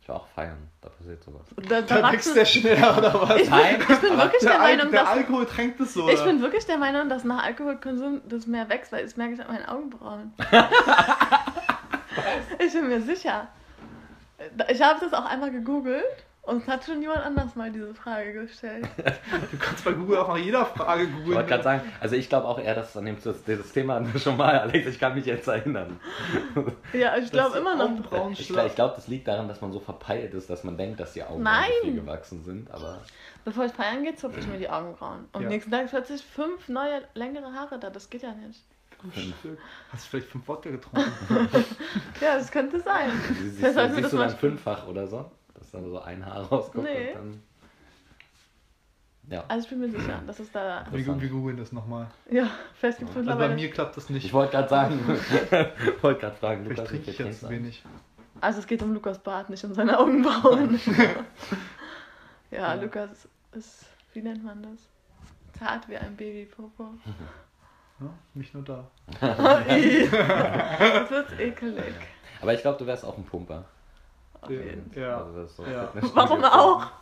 Ich 0.00 0.08
war 0.08 0.16
auch 0.16 0.26
feiern, 0.28 0.68
da 0.80 0.88
passiert 0.88 1.22
sowas. 1.22 1.42
Da, 1.56 1.80
Da 1.80 2.00
da 2.00 2.12
wächst 2.12 2.34
der 2.34 2.44
schneller, 2.44 2.98
oder 2.98 3.14
was? 3.28 3.40
ich, 3.40 3.48
bin, 3.48 3.58
ich 3.88 4.00
bin 4.00 4.16
wirklich 4.18 4.40
der, 4.40 4.50
der, 4.50 4.60
Al 4.60 4.76
Meinung, 4.76 4.90
der 4.90 5.00
dass 5.02 5.10
Alkohol 5.10 5.46
tränkt 5.46 5.80
es 5.80 5.94
so. 5.94 6.08
ich 6.08 6.24
bin 6.24 6.42
wirklich 6.42 6.66
der 6.66 6.78
Meinung, 6.78 7.08
dass 7.08 7.22
nach 7.22 7.44
Alkoholkonsum 7.44 8.20
das 8.28 8.48
mehr 8.48 8.68
wächst, 8.68 8.90
weil 8.90 9.04
das 9.04 9.16
merke 9.16 9.34
ich 9.34 9.40
an 9.40 9.46
meinen 9.46 9.66
Augenbrauen. 9.66 10.32
ich 12.58 12.72
bin 12.72 12.88
mir 12.88 13.00
sicher. 13.00 13.46
Ich 14.68 14.82
habe 14.82 14.98
das 14.98 15.12
auch 15.12 15.24
einmal 15.24 15.52
gegoogelt 15.52 16.02
und 16.42 16.62
es 16.62 16.68
hat 16.68 16.84
schon 16.84 17.00
jemand 17.00 17.24
anders 17.24 17.54
mal 17.56 17.70
diese 17.70 17.94
Frage 17.94 18.32
gestellt. 18.32 18.86
Du 19.50 19.56
kannst 19.58 19.84
bei 19.84 19.92
Google 19.92 20.18
auch 20.18 20.28
nach 20.28 20.36
jeder 20.36 20.66
Frage 20.66 21.04
Ich 21.04 21.10
googeln. 21.12 21.34
wollte 21.36 21.48
gerade 21.48 21.62
sagen, 21.62 21.92
also 22.00 22.16
ich 22.16 22.28
glaube 22.28 22.46
auch 22.48 22.58
eher, 22.58 22.74
dass 22.74 22.96
an 22.96 23.04
dem 23.06 23.16
das, 23.22 23.44
das 23.44 23.72
Thema 23.72 23.94
hatten 23.94 24.12
wir 24.12 24.20
schon 24.20 24.36
mal, 24.36 24.58
Alex, 24.58 24.86
ich 24.88 24.98
kann 24.98 25.14
mich 25.14 25.24
jetzt 25.26 25.46
erinnern. 25.48 26.00
Ja, 26.92 27.16
ich 27.16 27.30
glaube 27.30 27.58
immer 27.58 27.74
noch. 27.76 27.90
Ich, 28.38 28.48
glaub- 28.48 28.66
ich 28.66 28.74
glaube, 28.74 28.94
das 28.96 29.08
liegt 29.08 29.26
daran, 29.28 29.48
dass 29.48 29.60
man 29.62 29.72
so 29.72 29.80
verpeilt 29.80 30.34
ist, 30.34 30.50
dass 30.50 30.62
man 30.64 30.76
denkt, 30.76 31.00
dass 31.00 31.14
die 31.14 31.22
Augen 31.24 31.42
Nein. 31.42 31.70
viel 31.82 31.94
gewachsen 31.94 32.42
sind, 32.44 32.70
aber 32.70 33.00
Bevor 33.44 33.64
ich 33.64 33.72
feiern 33.72 34.02
gehe, 34.04 34.14
zupfe 34.14 34.38
ich 34.40 34.46
mir 34.46 34.58
die 34.58 34.68
Augenbrauen. 34.68 35.26
Und 35.32 35.42
Ja. 35.42 35.48
nächsten 35.48 35.70
Tag 35.70 35.88
plötzlich 35.88 36.22
fünf 36.22 36.68
neue, 36.68 37.02
längere 37.14 37.52
Haare 37.52 37.78
da. 37.78 37.90
Das 37.90 38.08
geht 38.10 38.22
ja 38.22 38.32
nicht. 38.34 38.60
Stück. 39.40 39.58
Hast 39.90 40.04
du 40.04 40.10
vielleicht 40.10 40.28
fünf 40.28 40.46
Wodka 40.46 40.70
getrunken? 40.70 41.10
Ja, 42.20 42.36
das 42.36 42.50
könnte 42.52 42.78
sein. 42.80 43.10
sie- 43.28 43.62
wir 43.62 43.72
siehst 43.72 43.76
das 44.04 44.10
du 44.12 44.16
dann 44.18 44.30
fünffach 44.36 44.86
oder 44.86 45.06
so, 45.08 45.28
dann 45.72 45.90
so 45.90 45.98
ein 46.00 46.24
Haar 46.24 46.42
rauskommt 46.42 46.84
Nee. 46.84 47.08
und 47.12 47.14
dann... 47.14 47.42
Ja. 49.28 49.44
Also 49.46 49.64
ich 49.64 49.70
bin 49.70 49.80
mir 49.80 49.88
sicher, 49.88 50.20
dass 50.26 50.40
es 50.40 50.50
da. 50.50 50.84
Wir, 50.90 51.20
wir 51.20 51.28
googeln 51.28 51.56
das 51.56 51.70
nochmal. 51.70 52.08
Ja, 52.28 52.50
es 52.82 52.96
Also 52.98 53.36
bei 53.36 53.48
mir 53.54 53.70
klappt 53.70 53.96
das 53.96 54.10
nicht. 54.10 54.24
Ich 54.24 54.32
wollte 54.32 54.50
gerade 54.50 54.68
sagen, 54.68 54.98
wollte 56.02 56.20
gerade 56.20 56.36
fragen, 56.36 56.64
Lukas, 56.68 56.88
trinke 56.88 57.10
ich 57.12 57.18
jetzt 57.18 57.48
wenig. 57.48 57.82
Also 58.40 58.58
es 58.58 58.66
geht 58.66 58.82
um 58.82 58.92
Lukas 58.92 59.20
Bart, 59.20 59.48
nicht 59.48 59.64
um 59.64 59.74
seine 59.74 59.96
Augenbrauen. 59.98 60.80
ja, 62.50 62.74
Ja. 62.74 62.74
Lukas 62.74 63.28
ist, 63.52 63.86
wie 64.12 64.22
nennt 64.22 64.42
man 64.44 64.60
das? 64.60 64.88
Zart 65.58 65.88
wie 65.88 65.96
ein 65.96 66.16
Babypopo. 66.16 66.88
Ja, 68.00 68.10
nicht 68.34 68.52
nur 68.52 68.64
da. 68.64 68.90
Das 69.20 71.10
wird 71.10 71.38
ekelig. 71.38 71.94
Aber 72.40 72.52
ich 72.54 72.60
glaube, 72.60 72.78
du 72.78 72.86
wärst 72.86 73.04
auch 73.04 73.16
ein 73.16 73.24
Pumper. 73.24 73.64
Jeden 74.48 74.90
Fall. 74.92 75.02
Ja. 75.02 75.16
Also 75.18 75.40
das 75.42 75.50
ist 75.50 75.56
so 75.56 75.64
Ja. 75.64 75.92
Warum 76.14 76.44
auch? 76.44 76.86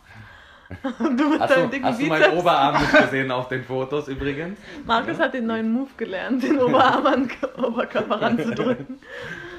Du 1.01 1.31
mit 1.31 1.41
Hast 1.41 1.51
deinem 1.57 1.65
du, 1.65 1.71
dicken 1.71 1.85
hast 1.85 2.01
du 2.01 2.07
meinen. 2.07 2.39
Oberarm 2.39 2.81
nicht 2.81 2.93
gesehen 2.97 3.33
auf 3.33 3.49
den 3.49 3.65
Fotos 3.65 4.07
übrigens? 4.07 4.57
Markus 4.87 5.19
hat 5.19 5.35
den 5.35 5.47
neuen 5.47 5.73
Move 5.73 5.91
gelernt, 5.97 6.45
den 6.45 6.61
Oberarm 6.61 7.05
an 7.07 7.29
den 7.29 7.65
Oberkörper 7.65 8.23
ranzudrücken. 8.23 9.01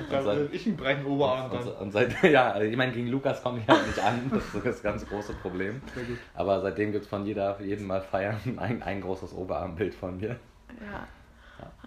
Da 0.10 0.22
seit- 0.22 0.38
will 0.38 0.50
ich 0.54 0.66
einen 0.68 0.78
breiten 0.78 1.06
Oberarm 1.06 1.52
Und, 1.52 1.68
und 1.82 1.92
seit, 1.92 2.24
ja, 2.24 2.58
ich 2.62 2.78
meine, 2.78 2.94
gegen 2.94 3.08
Lukas 3.10 3.44
komme 3.44 3.60
ich 3.60 3.68
halt 3.68 3.86
nicht 3.88 4.00
an, 4.00 4.32
das 4.34 4.56
ist 4.56 4.66
das 4.66 4.82
ganz 4.84 5.06
große 5.06 5.34
Problem. 5.34 5.82
Sehr 5.94 6.06
gut. 6.06 6.18
Aber 6.34 6.62
seitdem 6.62 6.94
gibt 6.94 7.04
es 7.04 7.10
von 7.10 7.26
jeder, 7.26 7.60
jedem 7.60 7.88
Mal 7.88 8.00
feiern 8.02 8.40
ein, 8.56 8.82
ein 8.82 9.02
großes 9.02 9.34
Oberarmbild 9.34 9.94
von 9.94 10.16
mir. 10.16 10.38
Ja, 10.80 11.08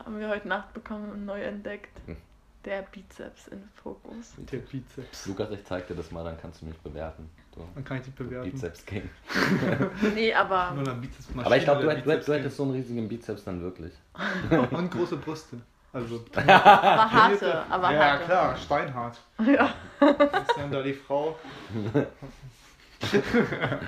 haben 0.05 0.21
wir 0.21 0.29
heute 0.29 0.49
Nacht 0.49 0.75
bekommen 0.75 1.11
und 1.11 1.25
neu 1.25 1.41
entdeckt. 1.41 1.99
Hm. 2.05 2.17
Der 2.65 2.83
Bizeps 2.83 3.49
in 3.49 3.63
Fokus. 3.75 4.33
Der 4.39 4.59
Bizeps. 4.59 5.27
Lukas, 5.27 5.51
ich 5.51 5.65
zeig 5.65 5.87
dir 5.87 5.95
das 5.95 6.11
mal, 6.11 6.25
dann 6.25 6.39
kannst 6.41 6.63
du 6.63 6.67
mich 6.67 6.79
bewerten. 6.79 7.29
Du 7.55 7.61
Dann 7.75 7.85
kann 7.85 7.99
ich 7.99 8.05
die 8.05 8.11
bewerten. 8.11 8.51
Bizeps 8.51 8.87
King. 8.87 9.09
Nee, 10.15 10.33
aber 10.33 10.73
Nur 10.73 10.89
ein 10.89 11.01
Bizeps 11.01 11.29
Aber 11.37 11.57
ich 11.57 11.65
glaube, 11.65 11.83
du, 11.83 12.03
du, 12.03 12.21
du 12.21 12.33
hättest 12.33 12.57
so 12.57 12.63
einen 12.63 12.73
riesigen 12.73 13.09
Bizeps 13.09 13.45
dann 13.45 13.61
wirklich. 13.61 13.93
Und 14.71 14.91
große 14.91 15.17
Brüste. 15.17 15.59
Also. 15.93 16.25
aber 16.35 17.13
harte, 17.13 17.63
aber 17.71 17.93
ja, 17.93 18.01
harte. 18.01 18.25
klar, 18.25 18.57
steinhart. 18.57 19.21
Ja, 19.39 19.75
Ist 20.01 20.57
dann 20.57 20.73
da 20.73 20.83
die 20.83 20.93
Frau? 20.93 21.39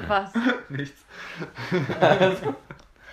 was? 0.07 0.33
Nichts. 0.69 1.05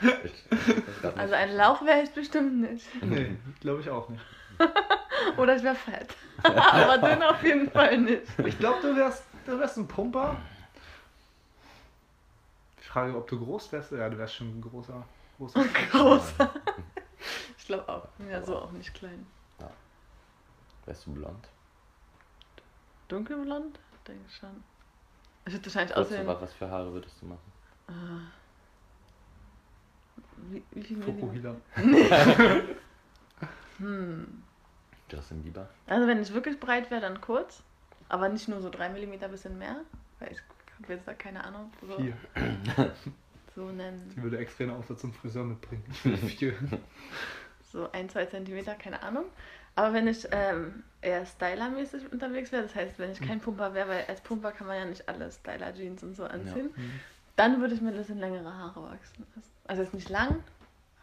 Ich, 0.02 0.46
ich 0.78 1.00
glaub 1.02 1.18
Also 1.18 1.34
ein 1.34 1.56
Lauch 1.56 1.84
wäre 1.84 2.04
ich 2.04 2.12
bestimmt 2.12 2.62
nicht. 2.62 2.86
Nee, 3.04 3.36
glaube 3.62 3.82
ich 3.82 3.90
auch 3.90 4.10
nicht. 4.10 4.22
Oder 5.38 5.56
ich 5.56 5.64
wäre 5.64 5.76
fett. 5.76 6.16
aber 6.44 6.98
dünn 6.98 7.24
auf 7.24 7.44
jeden 7.44 7.70
Fall 7.72 7.98
nicht. 7.98 8.24
Ich 8.46 8.58
glaube, 8.60 8.82
du 8.82 8.96
wärst, 8.96 9.24
du 9.46 9.58
wärst 9.60 9.78
ein 9.78 9.88
Pumper. 9.88 10.36
Ich 12.82 12.88
frage, 12.88 13.16
ob 13.16 13.28
du 13.28 13.40
groß 13.40 13.72
wärst. 13.72 13.92
Ja, 13.92 14.10
du 14.10 14.18
wärst 14.18 14.36
schon 14.36 14.48
ein 14.48 14.62
großer. 14.62 15.04
großer. 15.38 15.66
Groß. 15.92 16.34
Ich 17.58 17.66
glaube 17.66 17.88
auch. 17.88 18.08
Ja, 18.30 18.44
so 18.44 18.58
auch 18.58 18.72
nicht 18.72 18.94
klein. 18.94 19.26
Wärst 20.86 21.06
du 21.06 21.14
blond? 21.14 21.48
Dunkelblond? 23.08 23.80
Denke 24.08 24.26
ich 24.28 24.36
schon. 24.36 24.64
Ich 25.46 25.54
würde 25.54 25.66
wahrscheinlich 25.66 25.96
aussehen. 25.96 26.28
was 26.28 26.42
was 26.42 26.54
für 26.54 26.70
Haare 26.70 26.92
würdest 26.92 27.16
du 27.22 27.26
machen? 27.28 27.52
Äh, 27.88 27.94
wie, 30.52 30.64
wie 30.72 30.84
viel? 30.84 31.02
Fokuhila. 31.02 31.56
Hm. 33.78 34.43
Justin 35.10 35.44
Bieber? 35.44 35.70
Also 35.88 36.08
wenn 36.08 36.22
ich 36.22 36.34
wirklich 36.34 36.60
breit 36.60 36.90
wäre, 36.92 37.02
dann 37.02 37.22
kurz. 37.22 37.64
Aber 38.10 38.30
nicht 38.30 38.48
nur 38.48 38.62
so 38.62 38.70
3 38.70 38.90
mm, 38.90 39.20
bisschen 39.32 39.58
mehr. 39.58 39.78
Weil 40.20 40.32
ich 40.32 40.40
habe 40.82 40.94
jetzt 40.94 41.08
da 41.08 41.14
keine 41.14 41.44
Ahnung. 41.44 41.72
So, 41.82 41.98
Vier. 41.98 42.14
so 43.56 43.72
nennen. 43.72 44.12
Die 44.16 44.22
würde 44.22 44.38
extra 44.38 44.66
einen 44.66 44.74
Aufsatz 44.74 45.02
zum 45.02 45.14
Friseur 45.14 45.44
mitbringen. 45.44 45.84
Ich 45.90 46.06
will 46.06 46.18
vier. 46.18 46.54
So 47.72 47.92
1, 47.92 48.14
2 48.14 48.26
Zentimeter, 48.28 48.76
keine 48.76 49.02
Ahnung. 49.02 49.26
Aber 49.76 49.94
wenn 49.94 50.08
ich 50.08 50.28
ähm, 50.32 50.84
eher 51.02 51.26
stylermäßig 51.26 52.12
unterwegs 52.12 52.52
wäre, 52.52 52.64
das 52.64 52.76
heißt, 52.76 53.00
wenn 53.00 53.12
ich 53.12 53.20
kein 53.22 53.40
Pumper 53.40 53.74
wäre, 53.74 53.90
weil 53.90 54.06
als 54.08 54.22
Pumper 54.22 54.52
kann 54.52 54.68
man 54.68 54.78
ja 54.78 54.86
nicht 54.86 55.10
alle 55.10 55.32
Styler-Jeans 55.32 56.04
und 56.04 56.16
so 56.16 56.26
anziehen, 56.26 56.70
Mhm. 56.76 57.00
dann 57.36 57.60
würde 57.60 57.74
ich 57.74 57.82
mir 57.82 57.90
ein 57.90 57.98
bisschen 57.98 58.20
längere 58.20 58.54
Haare 58.54 58.84
wachsen 58.84 59.26
lassen. 59.36 59.50
Also 59.66 59.82
jetzt 59.82 59.96
nicht 59.96 60.10
lang, 60.10 60.44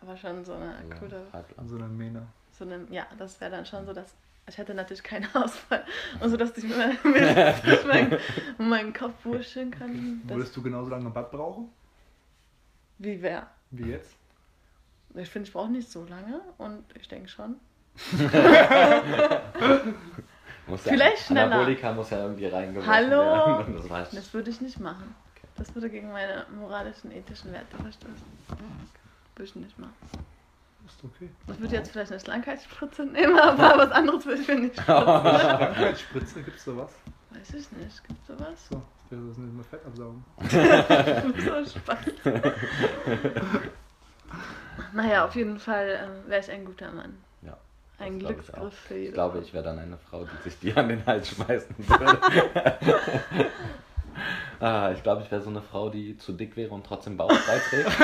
aber 0.01 0.17
schon 0.17 0.45
so 0.45 0.53
eine 0.53 0.77
gute, 1.01 1.27
halblang. 1.33 1.67
So 1.69 1.75
eine 1.75 1.89
Mähne. 1.89 2.27
So 2.61 2.67
eine, 2.67 2.87
ja, 2.91 3.07
das 3.19 3.41
wäre 3.41 3.51
dann 3.51 3.65
schon 3.67 3.87
so, 3.87 3.93
dass 3.95 4.15
ich 4.47 4.59
hätte 4.59 4.75
natürlich 4.75 5.03
keinen 5.03 5.27
Ausfall 5.35 5.85
und 6.21 6.31
so, 6.31 6.37
dass 6.37 6.57
ich 6.57 6.65
mir, 6.65 6.77
mir 7.05 7.55
durch 7.65 7.85
meinen, 7.87 8.19
meinen 8.59 8.93
Kopf 8.93 9.25
wurscheln 9.25 9.71
kann. 9.71 10.21
Würdest 10.25 10.57
du 10.57 10.63
genauso 10.63 10.91
lange 10.91 11.11
Bad 11.11 11.31
brauchen? 11.31 11.69
wie 12.99 13.23
wer? 13.23 13.47
Wie 13.71 13.91
jetzt? 13.91 14.15
Ich 15.15 15.31
finde, 15.31 15.49
ich 15.49 15.55
brauche 15.55 15.71
nicht 15.71 15.91
so 15.91 16.05
lange 16.05 16.43
und 16.59 16.85
ich 16.95 17.09
denke 17.09 17.29
schon. 17.29 17.57
Muss 20.67 20.85
ja, 20.85 20.93
Vielleicht 20.93 21.27
schneller. 21.27 21.55
Anabolika 21.57 21.93
muss 21.93 22.11
ja 22.11 22.23
irgendwie 22.23 22.47
reingeworfen 22.47 22.93
Hallo? 22.93 23.57
werden. 23.57 23.77
und 23.77 23.91
Das. 23.91 24.11
Das 24.11 24.33
würde 24.35 24.51
ich 24.51 24.61
nicht 24.61 24.79
machen. 24.79 25.15
Das 25.57 25.75
würde 25.75 25.91
gegen 25.91 26.13
meine 26.13 26.47
moralischen, 26.55 27.11
ethischen 27.11 27.53
Werte 27.53 27.77
verstoßen. 27.77 28.15
Würde 29.35 29.45
ich 29.45 29.57
nicht 29.57 29.79
machen. 29.79 29.95
Ist 30.91 31.05
okay. 31.05 31.31
Ich 31.53 31.61
würde 31.61 31.77
jetzt 31.77 31.93
vielleicht 31.93 32.11
eine 32.11 32.21
Schlankheitsspritze 32.21 33.05
nehmen, 33.07 33.39
aber 33.39 33.79
was 33.79 33.91
anderes 33.93 34.27
würde 34.27 34.43
ich 34.43 34.49
mir 34.49 34.57
nicht 34.57 34.75
spritzen. 34.81 34.95
Krankheitsspritze, 34.95 36.43
gibt's 36.43 36.65
sowas? 36.65 36.91
Weiß 37.31 37.55
ich 37.55 37.73
nicht. 37.73 38.09
Gibt's 38.09 38.27
sowas? 38.27 38.69
So, 38.69 38.83
das 39.11 39.21
ist 39.21 39.39
nicht 39.39 39.55
mehr 39.55 39.65
Fett 39.65 39.81
absaugen. 39.87 40.25
so 41.65 41.79
Spaß. 41.79 41.99
naja, 44.93 45.25
auf 45.25 45.35
jeden 45.37 45.59
Fall 45.59 46.01
ähm, 46.03 46.29
wäre 46.29 46.41
ich 46.41 46.51
ein 46.51 46.65
guter 46.65 46.91
Mann. 46.91 47.17
Ja. 47.43 47.57
Ein 47.99 48.19
das 48.19 48.31
ich. 48.31 48.37
Glücksgriff 48.37 48.75
für 48.75 48.95
jede 48.95 49.07
Ich 49.09 49.15
glaube, 49.15 49.39
ich 49.39 49.53
wäre 49.55 49.65
dann 49.65 49.79
eine 49.79 49.97
Frau, 49.97 50.25
die 50.25 50.43
sich 50.43 50.59
die 50.59 50.75
an 50.75 50.89
den 50.89 51.07
Hals 51.07 51.29
schmeißen 51.29 51.77
würde. 51.79 52.19
ah, 54.65 54.93
ich 54.93 55.03
glaube, 55.03 55.23
ich 55.23 55.31
wäre 55.31 55.43
so 55.43 55.51
eine 55.51 55.63
Frau, 55.63 55.89
die 55.91 56.17
zu 56.19 56.33
dick 56.33 56.57
wäre 56.57 56.73
und 56.73 56.87
trotzdem 56.87 57.17
bauchfrei 57.17 57.59
trägt. 57.59 58.01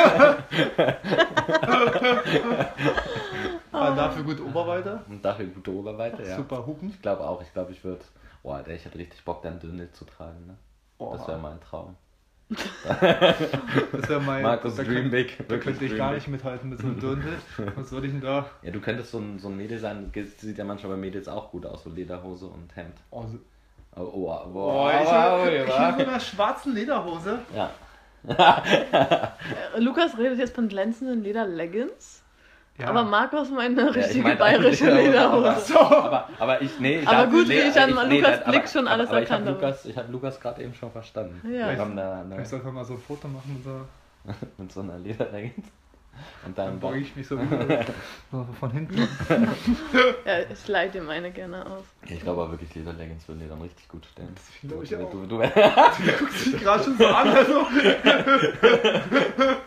Aber 3.73 3.97
dafür 3.97 4.25
gut 4.25 4.41
Oberweite. 4.41 5.01
Und 5.09 5.25
dafür 5.25 5.47
gute 5.47 5.73
Oberweite, 5.73 6.23
ja. 6.23 6.37
Super 6.37 6.67
Hupen. 6.67 6.91
Ich 6.91 7.03
glaube 7.03 7.29
auch, 7.29 7.43
ich 7.43 7.53
glaube, 7.53 7.73
ich 7.73 7.85
würde. 7.85 8.03
Boah, 8.43 8.57
Alter, 8.57 8.73
ich 8.73 8.85
hätte 8.85 8.99
richtig 8.99 9.25
Bock, 9.25 9.43
dann 9.43 9.59
Dünnel 9.59 9.91
zu 9.93 10.05
tragen, 10.05 10.47
ne? 10.47 10.57
Oh, 10.99 11.13
Das 11.13 11.27
wäre 11.29 11.39
mein 11.39 11.61
Traum. 11.61 11.97
das 12.49 14.09
wäre 14.09 14.21
mein. 14.21 14.43
Markus 14.43 14.77
da 14.77 14.85
Dream 14.85 15.11
könnte, 15.11 15.11
Big. 15.11 15.37
da 15.39 15.51
wirklich 15.51 15.79
könnte 15.79 15.85
ich 15.93 15.97
gar 15.99 16.13
nicht 16.13 16.29
mithalten 16.29 16.71
mit 16.71 16.81
so 16.81 16.87
einem 16.87 17.01
Dirndl. 17.01 17.37
Was 17.75 17.91
soll 17.91 18.05
ich 18.05 18.13
denn 18.13 18.21
da? 18.21 18.47
Ja, 18.63 18.71
du 18.71 18.81
könntest 18.81 19.11
so 19.11 19.19
ein, 19.19 19.41
so 19.41 19.49
ein 19.49 19.57
Mädel 19.57 19.81
sein, 19.81 20.13
sieht 20.15 20.57
ja 20.57 20.65
manchmal 20.65 20.93
bei 20.93 20.99
Mädels 20.99 21.27
auch 21.27 21.51
gut 21.51 21.67
aus, 21.67 21.83
so 21.83 21.91
Lederhose 21.91 22.47
und 22.47 22.75
Hemd. 22.77 22.95
Oh, 23.11 23.27
so, 23.27 23.39
Oh, 23.99 24.03
oh, 24.03 24.41
oh, 24.55 24.59
oh, 24.59 24.91
ich 24.91 25.63
ich 25.63 25.69
ja. 25.69 25.89
in 25.91 26.07
einer 26.09 26.21
schwarzen 26.21 26.75
Lederhose. 26.75 27.39
Ja, 27.55 27.71
Äh, 28.29 29.81
Lukas 29.81 30.17
redet 30.19 30.39
jetzt 30.39 30.55
von 30.55 30.69
glänzenden 30.69 31.23
Leder-Leggings. 31.23 32.23
Ja. 32.79 32.89
Aber 32.89 33.05
Markus 33.05 33.51
meint 33.51 33.79
eine 33.79 33.89
Ja, 33.89 33.97
ich 33.97 34.05
richtige 34.05 34.23
meine 34.25 34.37
bayerische 34.37 34.91
Lederhose. 34.91 35.81
Aber, 35.81 36.05
aber, 36.05 36.29
aber 36.39 36.63
ich, 36.63 36.79
nee, 36.79 36.99
ich 36.99 37.09
Aber 37.09 37.31
gut, 37.31 37.49
wie 37.49 37.55
ich 37.55 37.81
an 37.81 37.95
nee, 38.09 38.19
Lukas 38.19 38.43
aber- 38.43 38.51
Blick 38.51 38.69
schon 38.69 38.87
aber, 38.87 38.91
alles 38.97 39.09
aber 39.09 39.23
ich 39.23 39.31
habe 39.31 39.41
erkannt 39.45 39.57
habe. 39.63 39.67
Lukas, 39.67 39.85
ich 39.87 39.97
hab 39.97 40.11
Lukas 40.13 40.41
gerade 40.41 40.63
eben 40.63 40.75
schon 40.75 40.91
verstanden. 40.91 41.41
Ja. 41.51 41.71
Wir 41.71 41.79
haben 41.79 41.93
eine, 41.99 42.25
Ich 42.29 42.35
eine, 42.37 42.45
sollte 42.45 42.67
mal 42.67 42.85
so 42.85 42.95
ein 42.95 42.99
Foto 43.01 43.29
machen 43.29 43.55
mit 43.55 43.65
so. 43.65 43.81
mit 44.63 44.73
so 44.73 44.81
einer 44.81 44.99
Lederleggings. 44.99 45.67
Und 46.45 46.57
Dann 46.57 46.67
dann 46.67 46.81
beuge 46.81 47.01
ich 47.01 47.17
mich 47.17 47.27
so, 47.27 47.39
so 48.33 48.47
von 48.59 48.71
hinten. 48.71 49.09
Ja, 50.25 50.41
ich 50.51 50.69
leih 50.69 50.89
dir 50.89 51.03
meine 51.03 51.31
gerne 51.31 51.65
aus. 51.67 51.85
Ich 52.07 52.21
glaube 52.21 52.43
aber 52.43 52.53
wirklich, 52.53 52.75
Lederleggings 52.75 53.27
würden 53.29 53.41
dir 53.41 53.49
dann 53.49 53.63
richtig 53.63 53.89
gut 53.89 54.07
stellen. 54.07 54.35
Das 54.35 54.45
glaube 54.69 54.85
ich 54.85 54.91
du, 54.91 54.97
auch. 54.99 55.11
du, 55.11 55.27
du, 55.27 55.39
Du 55.39 56.13
guckst 56.19 56.47
dich 56.47 56.59
gerade 56.61 56.85
schon 56.85 56.99
so 56.99 57.07
an. 57.07 57.29
Also. 57.29 57.67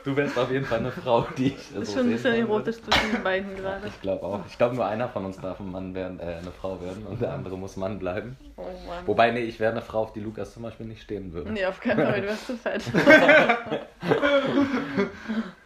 du 0.04 0.16
wärst 0.16 0.38
auf 0.38 0.52
jeden 0.52 0.66
Fall 0.66 0.80
eine 0.80 0.92
Frau, 0.92 1.28
die 1.38 1.48
ich 1.48 1.62
so 1.74 1.82
Ist 1.82 1.94
schon 1.94 2.04
ein 2.04 2.12
bisschen 2.12 2.36
erotisch 2.36 2.78
zwischen 2.82 3.12
den 3.12 3.24
beiden 3.24 3.56
gerade. 3.56 3.88
Ich 3.88 4.02
glaube 4.02 4.24
auch. 4.24 4.40
Ich 4.48 4.58
glaube, 4.58 4.76
nur 4.76 4.86
einer 4.86 5.10
von 5.10 5.26
uns 5.26 5.40
darf 5.40 5.60
ein 5.60 5.72
Mann 5.72 5.94
werden, 5.94 6.20
äh, 6.20 6.38
eine 6.42 6.52
Frau 6.52 6.82
werden 6.82 7.06
und 7.06 7.22
der 7.22 7.34
andere 7.34 7.58
muss 7.58 7.78
Mann 7.78 8.00
bleiben. 8.00 8.38
Oh 8.56 8.64
Mann. 8.88 9.06
Wobei, 9.06 9.32
nee, 9.32 9.42
ich 9.42 9.60
wäre 9.60 9.72
eine 9.72 9.82
Frau, 9.82 10.04
auf 10.04 10.14
die 10.14 10.22
Lukas 10.22 10.54
zum 10.54 10.64
Beispiel 10.64 10.86
nicht 10.86 11.02
stehen 11.02 11.34
würde. 11.34 11.52
Nee, 11.52 11.66
auf 11.66 11.80
keinen 11.80 12.06
Fall, 12.06 12.22
du 12.22 12.28
wirst 12.28 12.48
zu 12.48 12.58
fett. 12.58 12.84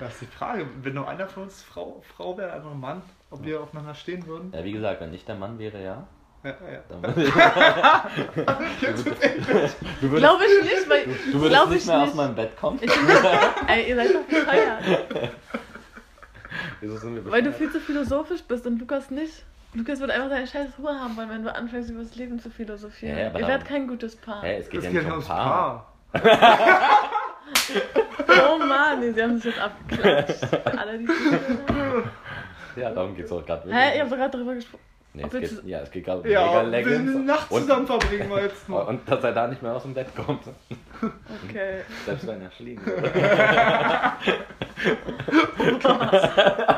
Das 0.00 0.12
ist 0.14 0.22
die 0.22 0.26
Frage. 0.26 0.66
Wenn 0.82 0.94
nur 0.94 1.06
einer 1.08 1.28
von 1.28 1.42
uns 1.44 1.62
Frau, 1.62 2.02
Frau 2.16 2.36
wäre, 2.38 2.52
einer 2.52 2.64
Mann, 2.74 3.02
ob 3.30 3.44
wir 3.44 3.60
aufeinander 3.60 3.94
stehen 3.94 4.26
würden. 4.26 4.50
Ja, 4.54 4.64
wie 4.64 4.72
gesagt, 4.72 5.00
wenn 5.02 5.12
ich 5.14 5.24
der 5.24 5.34
Mann 5.36 5.58
wäre, 5.58 5.82
ja. 5.82 6.06
Ja, 6.42 6.50
ja. 6.72 6.80
Dann 6.88 7.02
würde 7.16 7.20
ich, 8.80 8.90
du 8.90 9.04
würdest, 10.10 10.16
Glaube 10.16 10.44
ich 10.46 10.62
nicht, 10.64 10.88
weil. 10.88 11.04
du 11.04 11.12
würdest 11.34 11.50
glaub 11.50 11.68
nicht 11.68 11.80
ich 11.82 11.86
mehr 11.86 11.98
nicht. 11.98 12.08
aus 12.08 12.14
meinem 12.14 12.34
Bett 12.34 12.56
kommen. 12.56 12.78
Ich, 12.80 12.90
ey, 13.68 13.88
ihr 13.90 13.96
seid 13.96 14.14
doch 14.14 14.22
bescheuert. 14.22 14.82
Wieso 16.80 16.96
sind 16.96 17.14
wir 17.16 17.30
Weil 17.30 17.42
du 17.42 17.50
bescheuert? 17.50 17.72
viel 17.72 17.80
zu 17.80 17.80
philosophisch 17.86 18.42
bist 18.44 18.66
und 18.66 18.78
Lukas 18.78 19.10
nicht. 19.10 19.44
Lukas 19.74 20.00
wird 20.00 20.10
einfach 20.10 20.30
seine 20.30 20.46
scheiß 20.46 20.70
Ruhe 20.78 20.98
haben 20.98 21.14
wollen, 21.16 21.28
wenn 21.28 21.42
du 21.44 21.54
anfängst, 21.54 21.90
über 21.90 22.00
das 22.02 22.16
Leben 22.16 22.40
zu 22.40 22.48
philosophieren. 22.50 23.18
Ja, 23.18 23.38
ihr 23.38 23.46
werdet 23.46 23.68
kein 23.68 23.86
gutes 23.86 24.16
Paar. 24.16 24.40
Hä, 24.42 24.56
es 24.60 24.68
geht 24.70 24.78
Das 24.78 24.86
ja 24.86 24.90
nicht 24.92 25.04
um 25.04 25.10
ums 25.12 25.26
Paar. 25.28 25.92
Paar. 26.12 26.22
Oh 28.28 28.58
Mann, 28.58 29.00
nee, 29.00 29.12
sie 29.12 29.22
haben 29.22 29.36
sich 29.36 29.46
jetzt 29.46 29.60
abgeklatscht. 29.60 30.44
Alle, 30.76 30.98
die. 30.98 31.08
Ja, 32.76 32.90
darum 32.90 33.14
geht 33.14 33.26
es 33.26 33.32
auch 33.32 33.44
gerade 33.44 33.72
Hä, 33.72 33.96
ihr 33.96 34.02
habt 34.02 34.12
doch 34.12 34.16
gerade 34.16 34.30
darüber 34.30 34.54
gesprochen. 34.54 34.84
Nee, 35.12 35.24
es 35.24 35.32
geht, 35.32 35.64
ja, 35.64 35.80
es 35.80 35.90
geht 35.90 36.04
gerade 36.04 36.20
um 36.20 36.26
Ja, 36.28 36.62
Mega 36.62 36.88
wir 36.88 36.98
eine 36.98 37.10
Nacht 37.10 37.50
und, 37.50 37.62
zusammen 37.62 37.84
verbringen 37.86 38.30
wir 38.30 38.42
jetzt 38.42 38.68
mal. 38.68 38.82
und 38.88 39.10
dass 39.10 39.24
er 39.24 39.32
da 39.32 39.48
nicht 39.48 39.60
mehr 39.60 39.74
aus 39.74 39.82
dem 39.82 39.92
Bett 39.92 40.06
kommt. 40.14 40.42
Okay. 41.48 41.80
Selbst 42.06 42.28
wenn 42.28 42.42
er 42.42 42.50
fliegen 42.52 42.86
würde. 42.86 43.10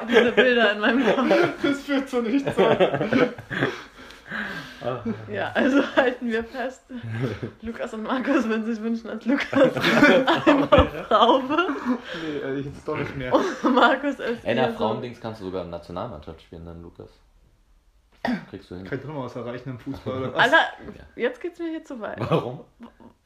Diese 0.08 0.32
Bilder 0.32 0.72
in 0.72 0.80
meinem 0.80 1.04
Kopf. 1.04 1.26
Das 1.62 1.82
führt 1.82 2.08
zu 2.08 2.22
nichts. 2.22 2.50
Ja, 5.32 5.50
also 5.54 5.82
halten 5.96 6.28
wir 6.30 6.44
fest. 6.44 6.82
Lukas 7.62 7.94
und 7.94 8.02
Markus 8.04 8.48
würden 8.48 8.64
sich 8.64 8.82
wünschen, 8.82 9.08
dass 9.08 9.24
Lukas 9.24 9.52
einmal 10.46 10.88
Frau 11.08 11.48
wird. 11.48 11.70
Nee, 12.22 12.38
äh, 12.38 12.58
jetzt 12.60 12.86
doch 12.86 12.96
nicht 12.96 13.16
mehr. 13.16 13.32
Und 13.34 13.74
Markus 13.74 14.18
ist 14.18 14.44
Ey, 14.44 14.54
eher 14.56 14.66
na, 14.66 14.70
so- 14.72 14.78
Frauendings 14.78 15.20
kannst 15.20 15.40
du 15.40 15.46
sogar 15.46 15.62
im 15.64 15.70
Nationalmannschaft 15.70 16.42
spielen, 16.42 16.64
dann 16.66 16.82
Lukas. 16.82 17.10
Kriegst 18.50 18.70
du 18.70 18.76
hin. 18.76 18.84
Noch 18.84 19.14
mal 19.14 19.24
was 19.24 19.34
erreichen 19.34 19.70
im 19.70 19.78
Fußball 19.80 20.18
oder 20.18 20.32
was? 20.34 20.44
Alter, 20.44 20.58
jetzt 21.16 21.40
geht's 21.40 21.58
mir 21.58 21.70
hier 21.70 21.84
zu 21.84 22.00
weit. 22.00 22.18
Warum? 22.20 22.60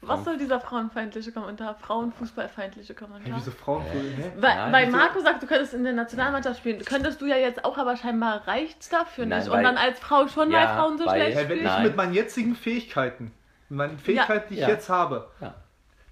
Was 0.01 0.25
soll 0.25 0.39
dieser 0.39 0.59
frauenfeindliche 0.61 1.33
Kommentar? 1.33 1.75
Frauenfußballfeindliche 1.75 2.95
Hey, 2.95 3.07
Kommentar? 3.07 3.37
wieso 3.39 3.51
Frauen? 3.51 3.83
Hä? 3.83 4.33
Weil, 4.39 4.73
weil 4.73 4.87
wieso? 4.87 4.97
Marco 4.97 5.21
sagt, 5.21 5.43
du 5.43 5.47
könntest 5.47 5.75
in 5.75 5.85
der 5.85 5.93
Nationalmannschaft 5.93 6.61
spielen. 6.61 6.83
Könntest 6.85 7.21
du 7.21 7.27
ja 7.27 7.37
jetzt 7.37 7.65
auch, 7.65 7.77
aber 7.77 7.97
scheinbar 7.97 8.47
reicht's 8.49 8.89
dafür 8.89 9.27
Nein, 9.27 9.41
nicht. 9.41 9.51
Und 9.51 9.63
dann 9.63 9.77
als 9.77 9.99
Frau 9.99 10.29
schon, 10.29 10.51
Ja, 10.51 10.61
weil 10.61 10.77
Frauen 10.77 10.99
so 10.99 11.05
weil- 11.07 11.21
schlecht 11.21 11.37
Hey, 11.39 11.49
wenn 11.49 11.57
ich 11.59 11.63
spielen. 11.65 11.75
Nein. 11.75 11.83
mit 11.83 11.97
meinen 11.97 12.15
jetzigen 12.15 12.55
Fähigkeiten, 12.55 13.33
mit 13.69 13.77
meinen 13.79 13.99
Fähigkeiten, 13.99 14.47
die 14.49 14.55
ich 14.55 14.61
Ja. 14.61 14.69
jetzt 14.69 14.89
habe, 14.89 15.29
Ja. 15.41 15.55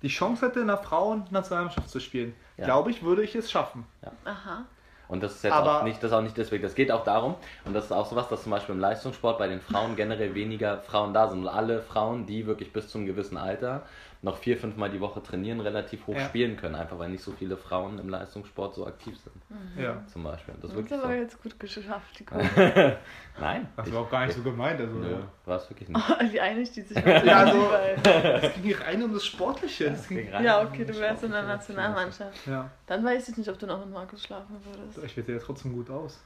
die 0.03 0.09
Chance 0.09 0.45
hätte, 0.47 0.61
in 0.61 0.67
der 0.67 0.77
Frauen-Nationalmannschaft 0.79 1.89
zu 1.89 2.01
spielen, 2.01 2.35
Ja. 2.59 2.65
glaube 2.67 2.91
ich, 2.91 3.03
würde 3.03 3.23
ich 3.23 3.35
es 3.35 3.51
schaffen. 3.51 3.87
Aha. 4.27 4.65
Und 5.09 5.23
das 5.23 5.35
ist 5.37 5.45
jetzt 5.45 5.53
Aber- 5.53 5.81
auch 5.81 5.85
nicht, 5.85 6.03
das 6.03 6.11
ist 6.11 6.17
auch 6.17 6.23
nicht 6.23 6.37
deswegen. 6.37 6.63
Das 6.63 6.75
geht 6.75 6.91
auch 6.91 7.05
darum, 7.05 7.35
und 7.65 7.75
das 7.75 7.85
ist 7.87 7.93
auch 7.93 8.07
sowas, 8.07 8.29
dass 8.29 8.43
zum 8.43 8.53
Beispiel 8.53 8.75
im 8.75 8.81
Leistungssport 8.81 9.39
bei 9.39 9.49
den 9.49 9.61
Frauen 9.61 9.97
generell 9.97 10.35
weniger 10.35 10.79
Frauen 10.79 11.13
da 11.13 11.29
sind. 11.29 11.41
Und 11.43 11.49
alle 11.49 11.83
Frauen, 11.83 12.27
die 12.27 12.47
wirklich 12.47 12.73
bis 12.73 12.89
zum 12.89 13.05
gewissen 13.07 13.37
Alter 13.37 13.83
noch 14.25 14.39
vier, 14.39 14.57
fünf 14.57 14.77
Mal 14.77 14.89
die 14.91 15.01
Woche 15.01 15.23
trainieren, 15.23 15.61
relativ 15.61 16.07
hoch 16.07 16.15
Ja. 16.17 16.25
spielen 16.25 16.57
können. 16.57 16.75
Einfach 16.75 16.99
weil 16.99 17.11
nicht 17.11 17.23
so 17.23 17.31
viele 17.33 17.57
Frauen 17.59 17.99
im 17.99 18.09
Leistungssport 18.09 18.75
so 18.75 18.87
aktiv 18.87 19.17
sind. 19.19 19.37
Ja. 19.83 20.03
Zum 20.11 20.25
Beispiel. 20.25 20.55
Das 20.63 20.71
ist 20.71 20.77
Das 20.79 20.87
ist 20.87 20.93
aber 20.93 21.09
so. 21.09 21.13
jetzt 21.13 21.43
gut 21.43 21.61
geschafft, 21.61 22.19
die. 22.19 22.25
Nein. 23.41 23.69
Das 23.77 23.93
war 23.93 24.01
auch 24.01 24.11
gar 24.11 24.25
nicht 24.27 24.35
so 24.37 24.43
gemeint. 24.43 24.81
Also, 24.81 24.95
Nö, 24.95 25.17
war 25.45 25.57
es 25.59 25.69
wirklich 25.69 25.89
nicht. 25.91 26.33
Wie 26.33 26.41
einig 26.41 26.71
die 26.73 26.81
sich 26.81 26.97
Ja, 27.05 27.41
also- 27.45 27.53
die 27.61 28.03
beiden. 28.03 28.43
Es 28.43 28.55
ging 28.55 28.63
hier 28.63 28.81
rein 28.81 29.03
um 29.03 29.13
das 29.13 29.25
Sportliche. 29.27 29.87
Es 29.89 30.09
ging, 30.09 30.29
Ja, 30.43 30.63
okay, 30.63 30.85
du 30.87 30.99
wärst 30.99 31.23
in 31.25 31.31
der 31.33 31.43
Nationalmannschaft. 31.43 32.47
ja. 32.47 32.71
Dann 32.87 33.05
weiß 33.05 33.29
ich 33.29 33.37
nicht, 33.37 33.49
ob 33.51 33.59
du 33.59 33.67
noch 33.67 33.81
mit 33.85 33.93
Markus 33.93 34.23
schlafen 34.25 34.57
würdest. 34.65 34.99
Ich 35.05 35.17
werde 35.17 35.33
ja 35.35 35.39
trotzdem 35.39 35.73
gut 35.75 35.91
aus. 35.91 36.21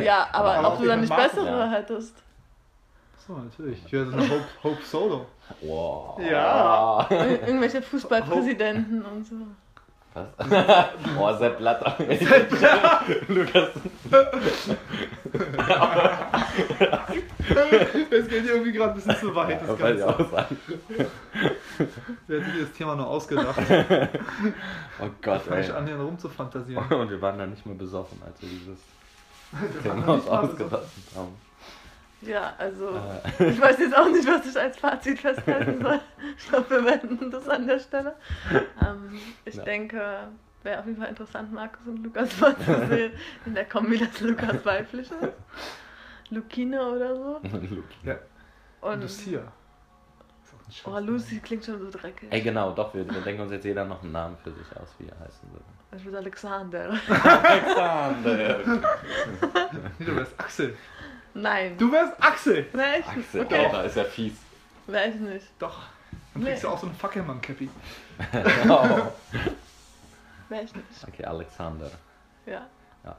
Ja, 0.00 0.28
aber 0.30 0.54
Aber 0.54 0.68
ob 0.68 0.74
auch 0.74 0.80
du 0.80 0.86
dann 0.86 1.00
nicht 1.00 1.14
bessere 1.14 1.46
ja. 1.46 1.70
hättest. 1.70 2.14
So, 3.26 3.32
natürlich. 3.38 3.82
Ich 3.86 3.92
werde 3.92 4.10
so 4.10 4.16
eine 4.16 4.28
Hope, 4.28 4.44
Hope 4.62 4.82
Solo. 4.84 5.26
Wow. 5.62 6.20
Ja. 6.20 7.06
Ir 7.10 7.46
irgendwelche 7.46 7.80
Fußballpräsidenten 7.80 9.02
und 9.02 9.26
so. 9.26 9.34
Was? 10.12 10.28
oh, 11.18 11.32
Sepp 11.38 11.58
Blatter. 11.58 11.96
Lukas. 13.28 13.70
Es 18.10 18.28
geht 18.28 18.46
irgendwie 18.46 18.72
gerade 18.72 18.92
ein 18.92 18.94
bisschen 18.94 19.16
zu 19.16 19.34
weit. 19.34 19.60
Das 19.62 19.70
ich 19.70 19.78
Ganze. 19.78 20.08
auch. 20.08 20.18
Wer 22.28 22.40
hat 22.40 22.52
sich 22.52 22.62
das 22.62 22.72
Thema 22.72 22.94
nur 22.94 23.06
ausgedacht? 23.08 23.58
Oh 25.00 25.08
Gott, 25.20 25.42
Fange 25.42 25.60
ich 25.62 25.68
ey. 25.68 25.74
an, 25.74 25.86
hier 25.86 25.96
rumzufantasieren. 25.96 26.84
Und 26.92 27.10
wir 27.10 27.20
waren 27.20 27.38
dann 27.38 27.50
nicht 27.50 27.66
mehr 27.66 27.74
besoffen, 27.74 28.22
als 28.24 28.40
wir 28.40 28.48
dieses 28.48 28.78
Thema 29.82 30.08
ausgedacht 30.08 30.84
haben. 31.16 31.34
Ja, 32.26 32.54
also 32.58 33.00
Äh, 33.38 33.50
ich 33.50 33.60
weiß 33.60 33.78
jetzt 33.78 33.96
auch 33.96 34.08
nicht, 34.08 34.26
was 34.26 34.46
ich 34.46 34.58
als 34.58 34.76
Fazit 34.78 35.18
festhalten 35.18 35.80
soll. 35.82 36.00
Ich 36.38 36.48
glaube, 36.48 36.70
wir 36.70 36.82
beenden 36.82 37.30
das 37.30 37.48
an 37.48 37.66
der 37.66 37.78
Stelle. 37.78 38.14
Ähm, 38.52 39.18
ich 39.44 39.54
Ja. 39.54 39.62
denke, 39.64 40.28
wäre 40.62 40.80
auf 40.80 40.86
jeden 40.86 40.98
Fall 40.98 41.08
interessant, 41.10 41.52
Markus 41.52 41.86
und 41.86 42.02
Lukas 42.02 42.40
mal 42.40 42.56
zu 42.56 42.86
sehen 42.88 43.12
in 43.46 43.54
der 43.54 43.64
Kombi, 43.66 43.98
dass 43.98 44.20
Lukas 44.20 44.64
weiblich 44.64 45.10
ist. 45.10 45.32
Lukine 46.30 46.82
oder 46.90 47.14
so. 47.16 47.40
Ja, 48.04 48.16
Und 48.80 49.00
Lucia. 49.02 49.40
Ist 50.42 50.54
auch 50.54 50.66
ein 50.66 50.72
Scheiß. 50.72 50.86
oh, 50.86 50.98
Lucy 50.98 51.40
klingt 51.40 51.64
schon 51.64 51.78
so 51.78 51.90
dreckig. 51.90 52.28
Ey, 52.32 52.40
genau, 52.40 52.72
doch, 52.72 52.94
wir, 52.94 53.08
wir 53.08 53.20
denken 53.20 53.42
uns 53.42 53.52
jetzt 53.52 53.64
jeder 53.64 53.84
noch 53.84 54.02
einen 54.02 54.12
Namen 54.12 54.36
für 54.42 54.50
sich 54.52 54.66
aus, 54.76 54.88
wie 54.98 55.06
er 55.06 55.18
heißen 55.20 55.48
würde. 55.52 55.64
Ich 55.96 56.04
bin 56.04 56.14
Alexander. 56.16 56.98
Alexander! 57.08 58.80
Nee, 59.98 60.04
du 60.06 60.16
wärst 60.16 60.38
Axel. 60.40 60.76
Nein. 61.34 61.76
Du 61.78 61.90
wärst 61.90 62.12
Axel. 62.22 62.66
Wär 62.72 62.98
ich, 63.00 63.06
Axel, 63.06 63.40
okay. 63.42 63.64
Alter, 63.66 63.84
ist 63.84 63.96
ja 63.96 64.04
fies. 64.04 64.34
Wär 64.86 65.08
ich 65.08 65.14
nicht. 65.16 65.46
Doch. 65.58 65.80
Dann 66.32 66.42
Nee. 66.42 66.50
kriegst 66.50 66.64
du 66.64 66.68
auch 66.68 66.78
so 66.78 66.86
eine 66.86 66.94
Fackelmann-Cappy. 66.94 67.68
oh. 68.68 69.12
Wär 70.48 70.62
ich 70.62 70.74
nicht. 70.74 70.86
Okay, 71.08 71.24
Alexander. 71.24 71.90
Ja. 72.46 72.66
Ja. 73.04 73.16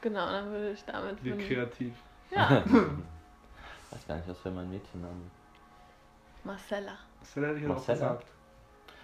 Genau, 0.00 0.26
dann 0.26 0.50
würde 0.50 0.70
ich 0.72 0.84
damit. 0.84 1.22
Wie 1.24 1.32
kreativ. 1.36 1.94
Ja, 2.30 2.62
Ich 2.64 2.72
weiß 3.92 4.06
gar 4.06 4.16
nicht, 4.16 4.28
was 4.28 4.38
für 4.38 4.50
mein 4.50 4.70
Mädchennamen. 4.70 5.30
Marcella. 6.44 6.96
Das 7.20 7.34
hätte 7.36 7.58
ich 7.58 7.64
auch 7.64 7.68
Marcella? 7.70 7.94
gesagt. 8.14 8.26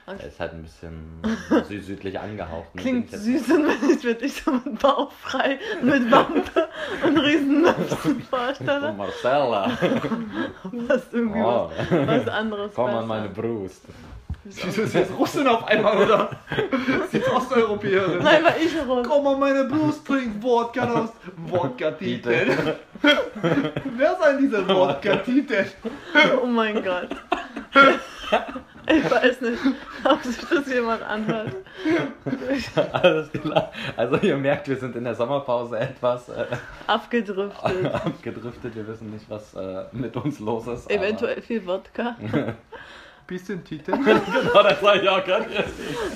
Er 0.06 0.26
ist 0.26 0.38
halt 0.38 0.52
ein 0.52 0.62
bisschen 0.62 1.22
sü 1.68 1.80
südlich 1.80 2.18
angehaucht. 2.20 2.74
ne, 2.74 2.80
Klingt 2.82 3.10
süß 3.10 3.50
und 3.52 3.66
wenn 3.66 3.90
ich 3.90 4.04
mir 4.04 4.14
dich 4.14 4.42
so 4.42 4.52
mit 4.52 4.78
Bauch 4.78 5.10
frei, 5.12 5.58
mit 5.82 6.10
Wampe 6.10 6.68
und 7.06 7.18
Riesennüssen 7.18 8.22
Oh, 8.30 8.36
vorstelle, 8.36 8.92
Marcella. 8.92 9.62
passt 10.88 11.12
irgendwie 11.12 11.40
Oh. 11.40 11.70
was, 11.90 12.06
was 12.06 12.28
anderes 12.28 12.72
Komm 12.74 12.86
besser. 12.86 12.98
an 12.98 13.06
meine 13.06 13.28
Brust. 13.30 13.82
Wieso 14.44 14.82
ist 14.82 14.92
jetzt 14.92 15.10
Russin 15.18 15.46
auf 15.48 15.66
einmal, 15.66 15.96
oder? 16.04 16.28
Ist 17.06 17.14
jetzt 17.14 17.30
Osteuropäerin. 17.32 18.22
Nein, 18.22 18.44
weil 18.44 18.56
ich 18.62 18.76
rot. 18.86 19.06
Komm 19.08 19.26
an 19.26 19.40
meine 19.40 19.64
Brust, 19.64 20.06
trink 20.06 20.42
Wodka 20.42 20.84
aus. 20.92 21.10
Wodka-Titel. 21.46 22.52
Wer 23.96 24.16
sein 24.20 24.36
dieser 24.38 24.68
Wodka-Titel? 24.68 25.64
Oh 26.42 26.46
mein 26.46 26.84
Gott. 26.84 27.08
Ich 28.96 29.10
weiß 29.10 29.40
nicht, 29.40 29.58
ob 30.04 30.22
sich 30.22 30.36
das 30.48 30.68
jemand 30.72 31.02
anhört. 31.02 31.48
Alles 32.92 33.30
klar. 33.32 33.72
Also 33.96 34.16
ihr 34.18 34.36
merkt, 34.36 34.68
wir 34.68 34.76
sind 34.76 34.94
in 34.96 35.04
der 35.04 35.14
Sommerpause 35.14 35.78
etwas 35.78 36.28
äh, 36.28 36.44
Abgedriftet. 36.86 37.94
abgedriftet. 37.94 38.74
Wir 38.76 38.86
wissen 38.86 39.10
nicht, 39.10 39.28
was 39.28 39.54
äh, 39.54 39.84
mit 39.92 40.16
uns 40.16 40.38
los 40.40 40.66
ist. 40.66 40.86
aber- 40.86 40.94
Eventuell 40.94 41.40
viel 41.42 41.64
Wodka. 41.66 42.16
Bisschen 43.26 43.64
Titel. 43.64 43.92
Genau, 43.92 44.62
das 44.62 44.82
war 44.82 44.96
ich 45.02 45.08
auch 45.08 45.24
gerade. 45.24 45.46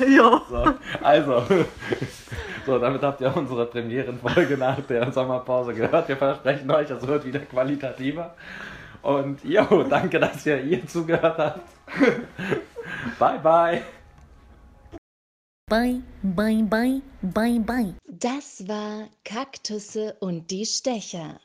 Jo. 0.06 0.42
So, 0.50 0.74
also, 1.02 1.42
so, 2.66 2.78
damit 2.78 3.00
habt 3.02 3.22
ihr 3.22 3.34
unsere 3.34 3.64
Premierenfolge 3.64 4.58
nach 4.58 4.78
der 4.82 5.10
Sommerpause 5.10 5.72
gehört. 5.72 6.06
Wir 6.06 6.18
versprechen 6.18 6.70
euch, 6.70 6.90
es 6.90 7.06
wird 7.06 7.24
wieder 7.24 7.38
qualitativer. 7.38 8.34
Und 9.02 9.44
jo, 9.44 9.84
danke, 9.84 10.18
dass 10.18 10.44
ihr 10.46 10.62
ihr 10.62 10.86
zugehört 10.86 11.38
habt. 11.38 11.68
Bye, 13.18 13.38
bye. 13.38 13.82
Bye, 15.68 16.00
bye, 16.22 16.62
bye, 16.62 17.02
bye, 17.20 17.60
bye. 17.60 17.94
Das 18.06 18.66
war 18.66 19.08
Kaktusse 19.24 20.16
und 20.20 20.50
die 20.50 20.64
Stecher. 20.64 21.38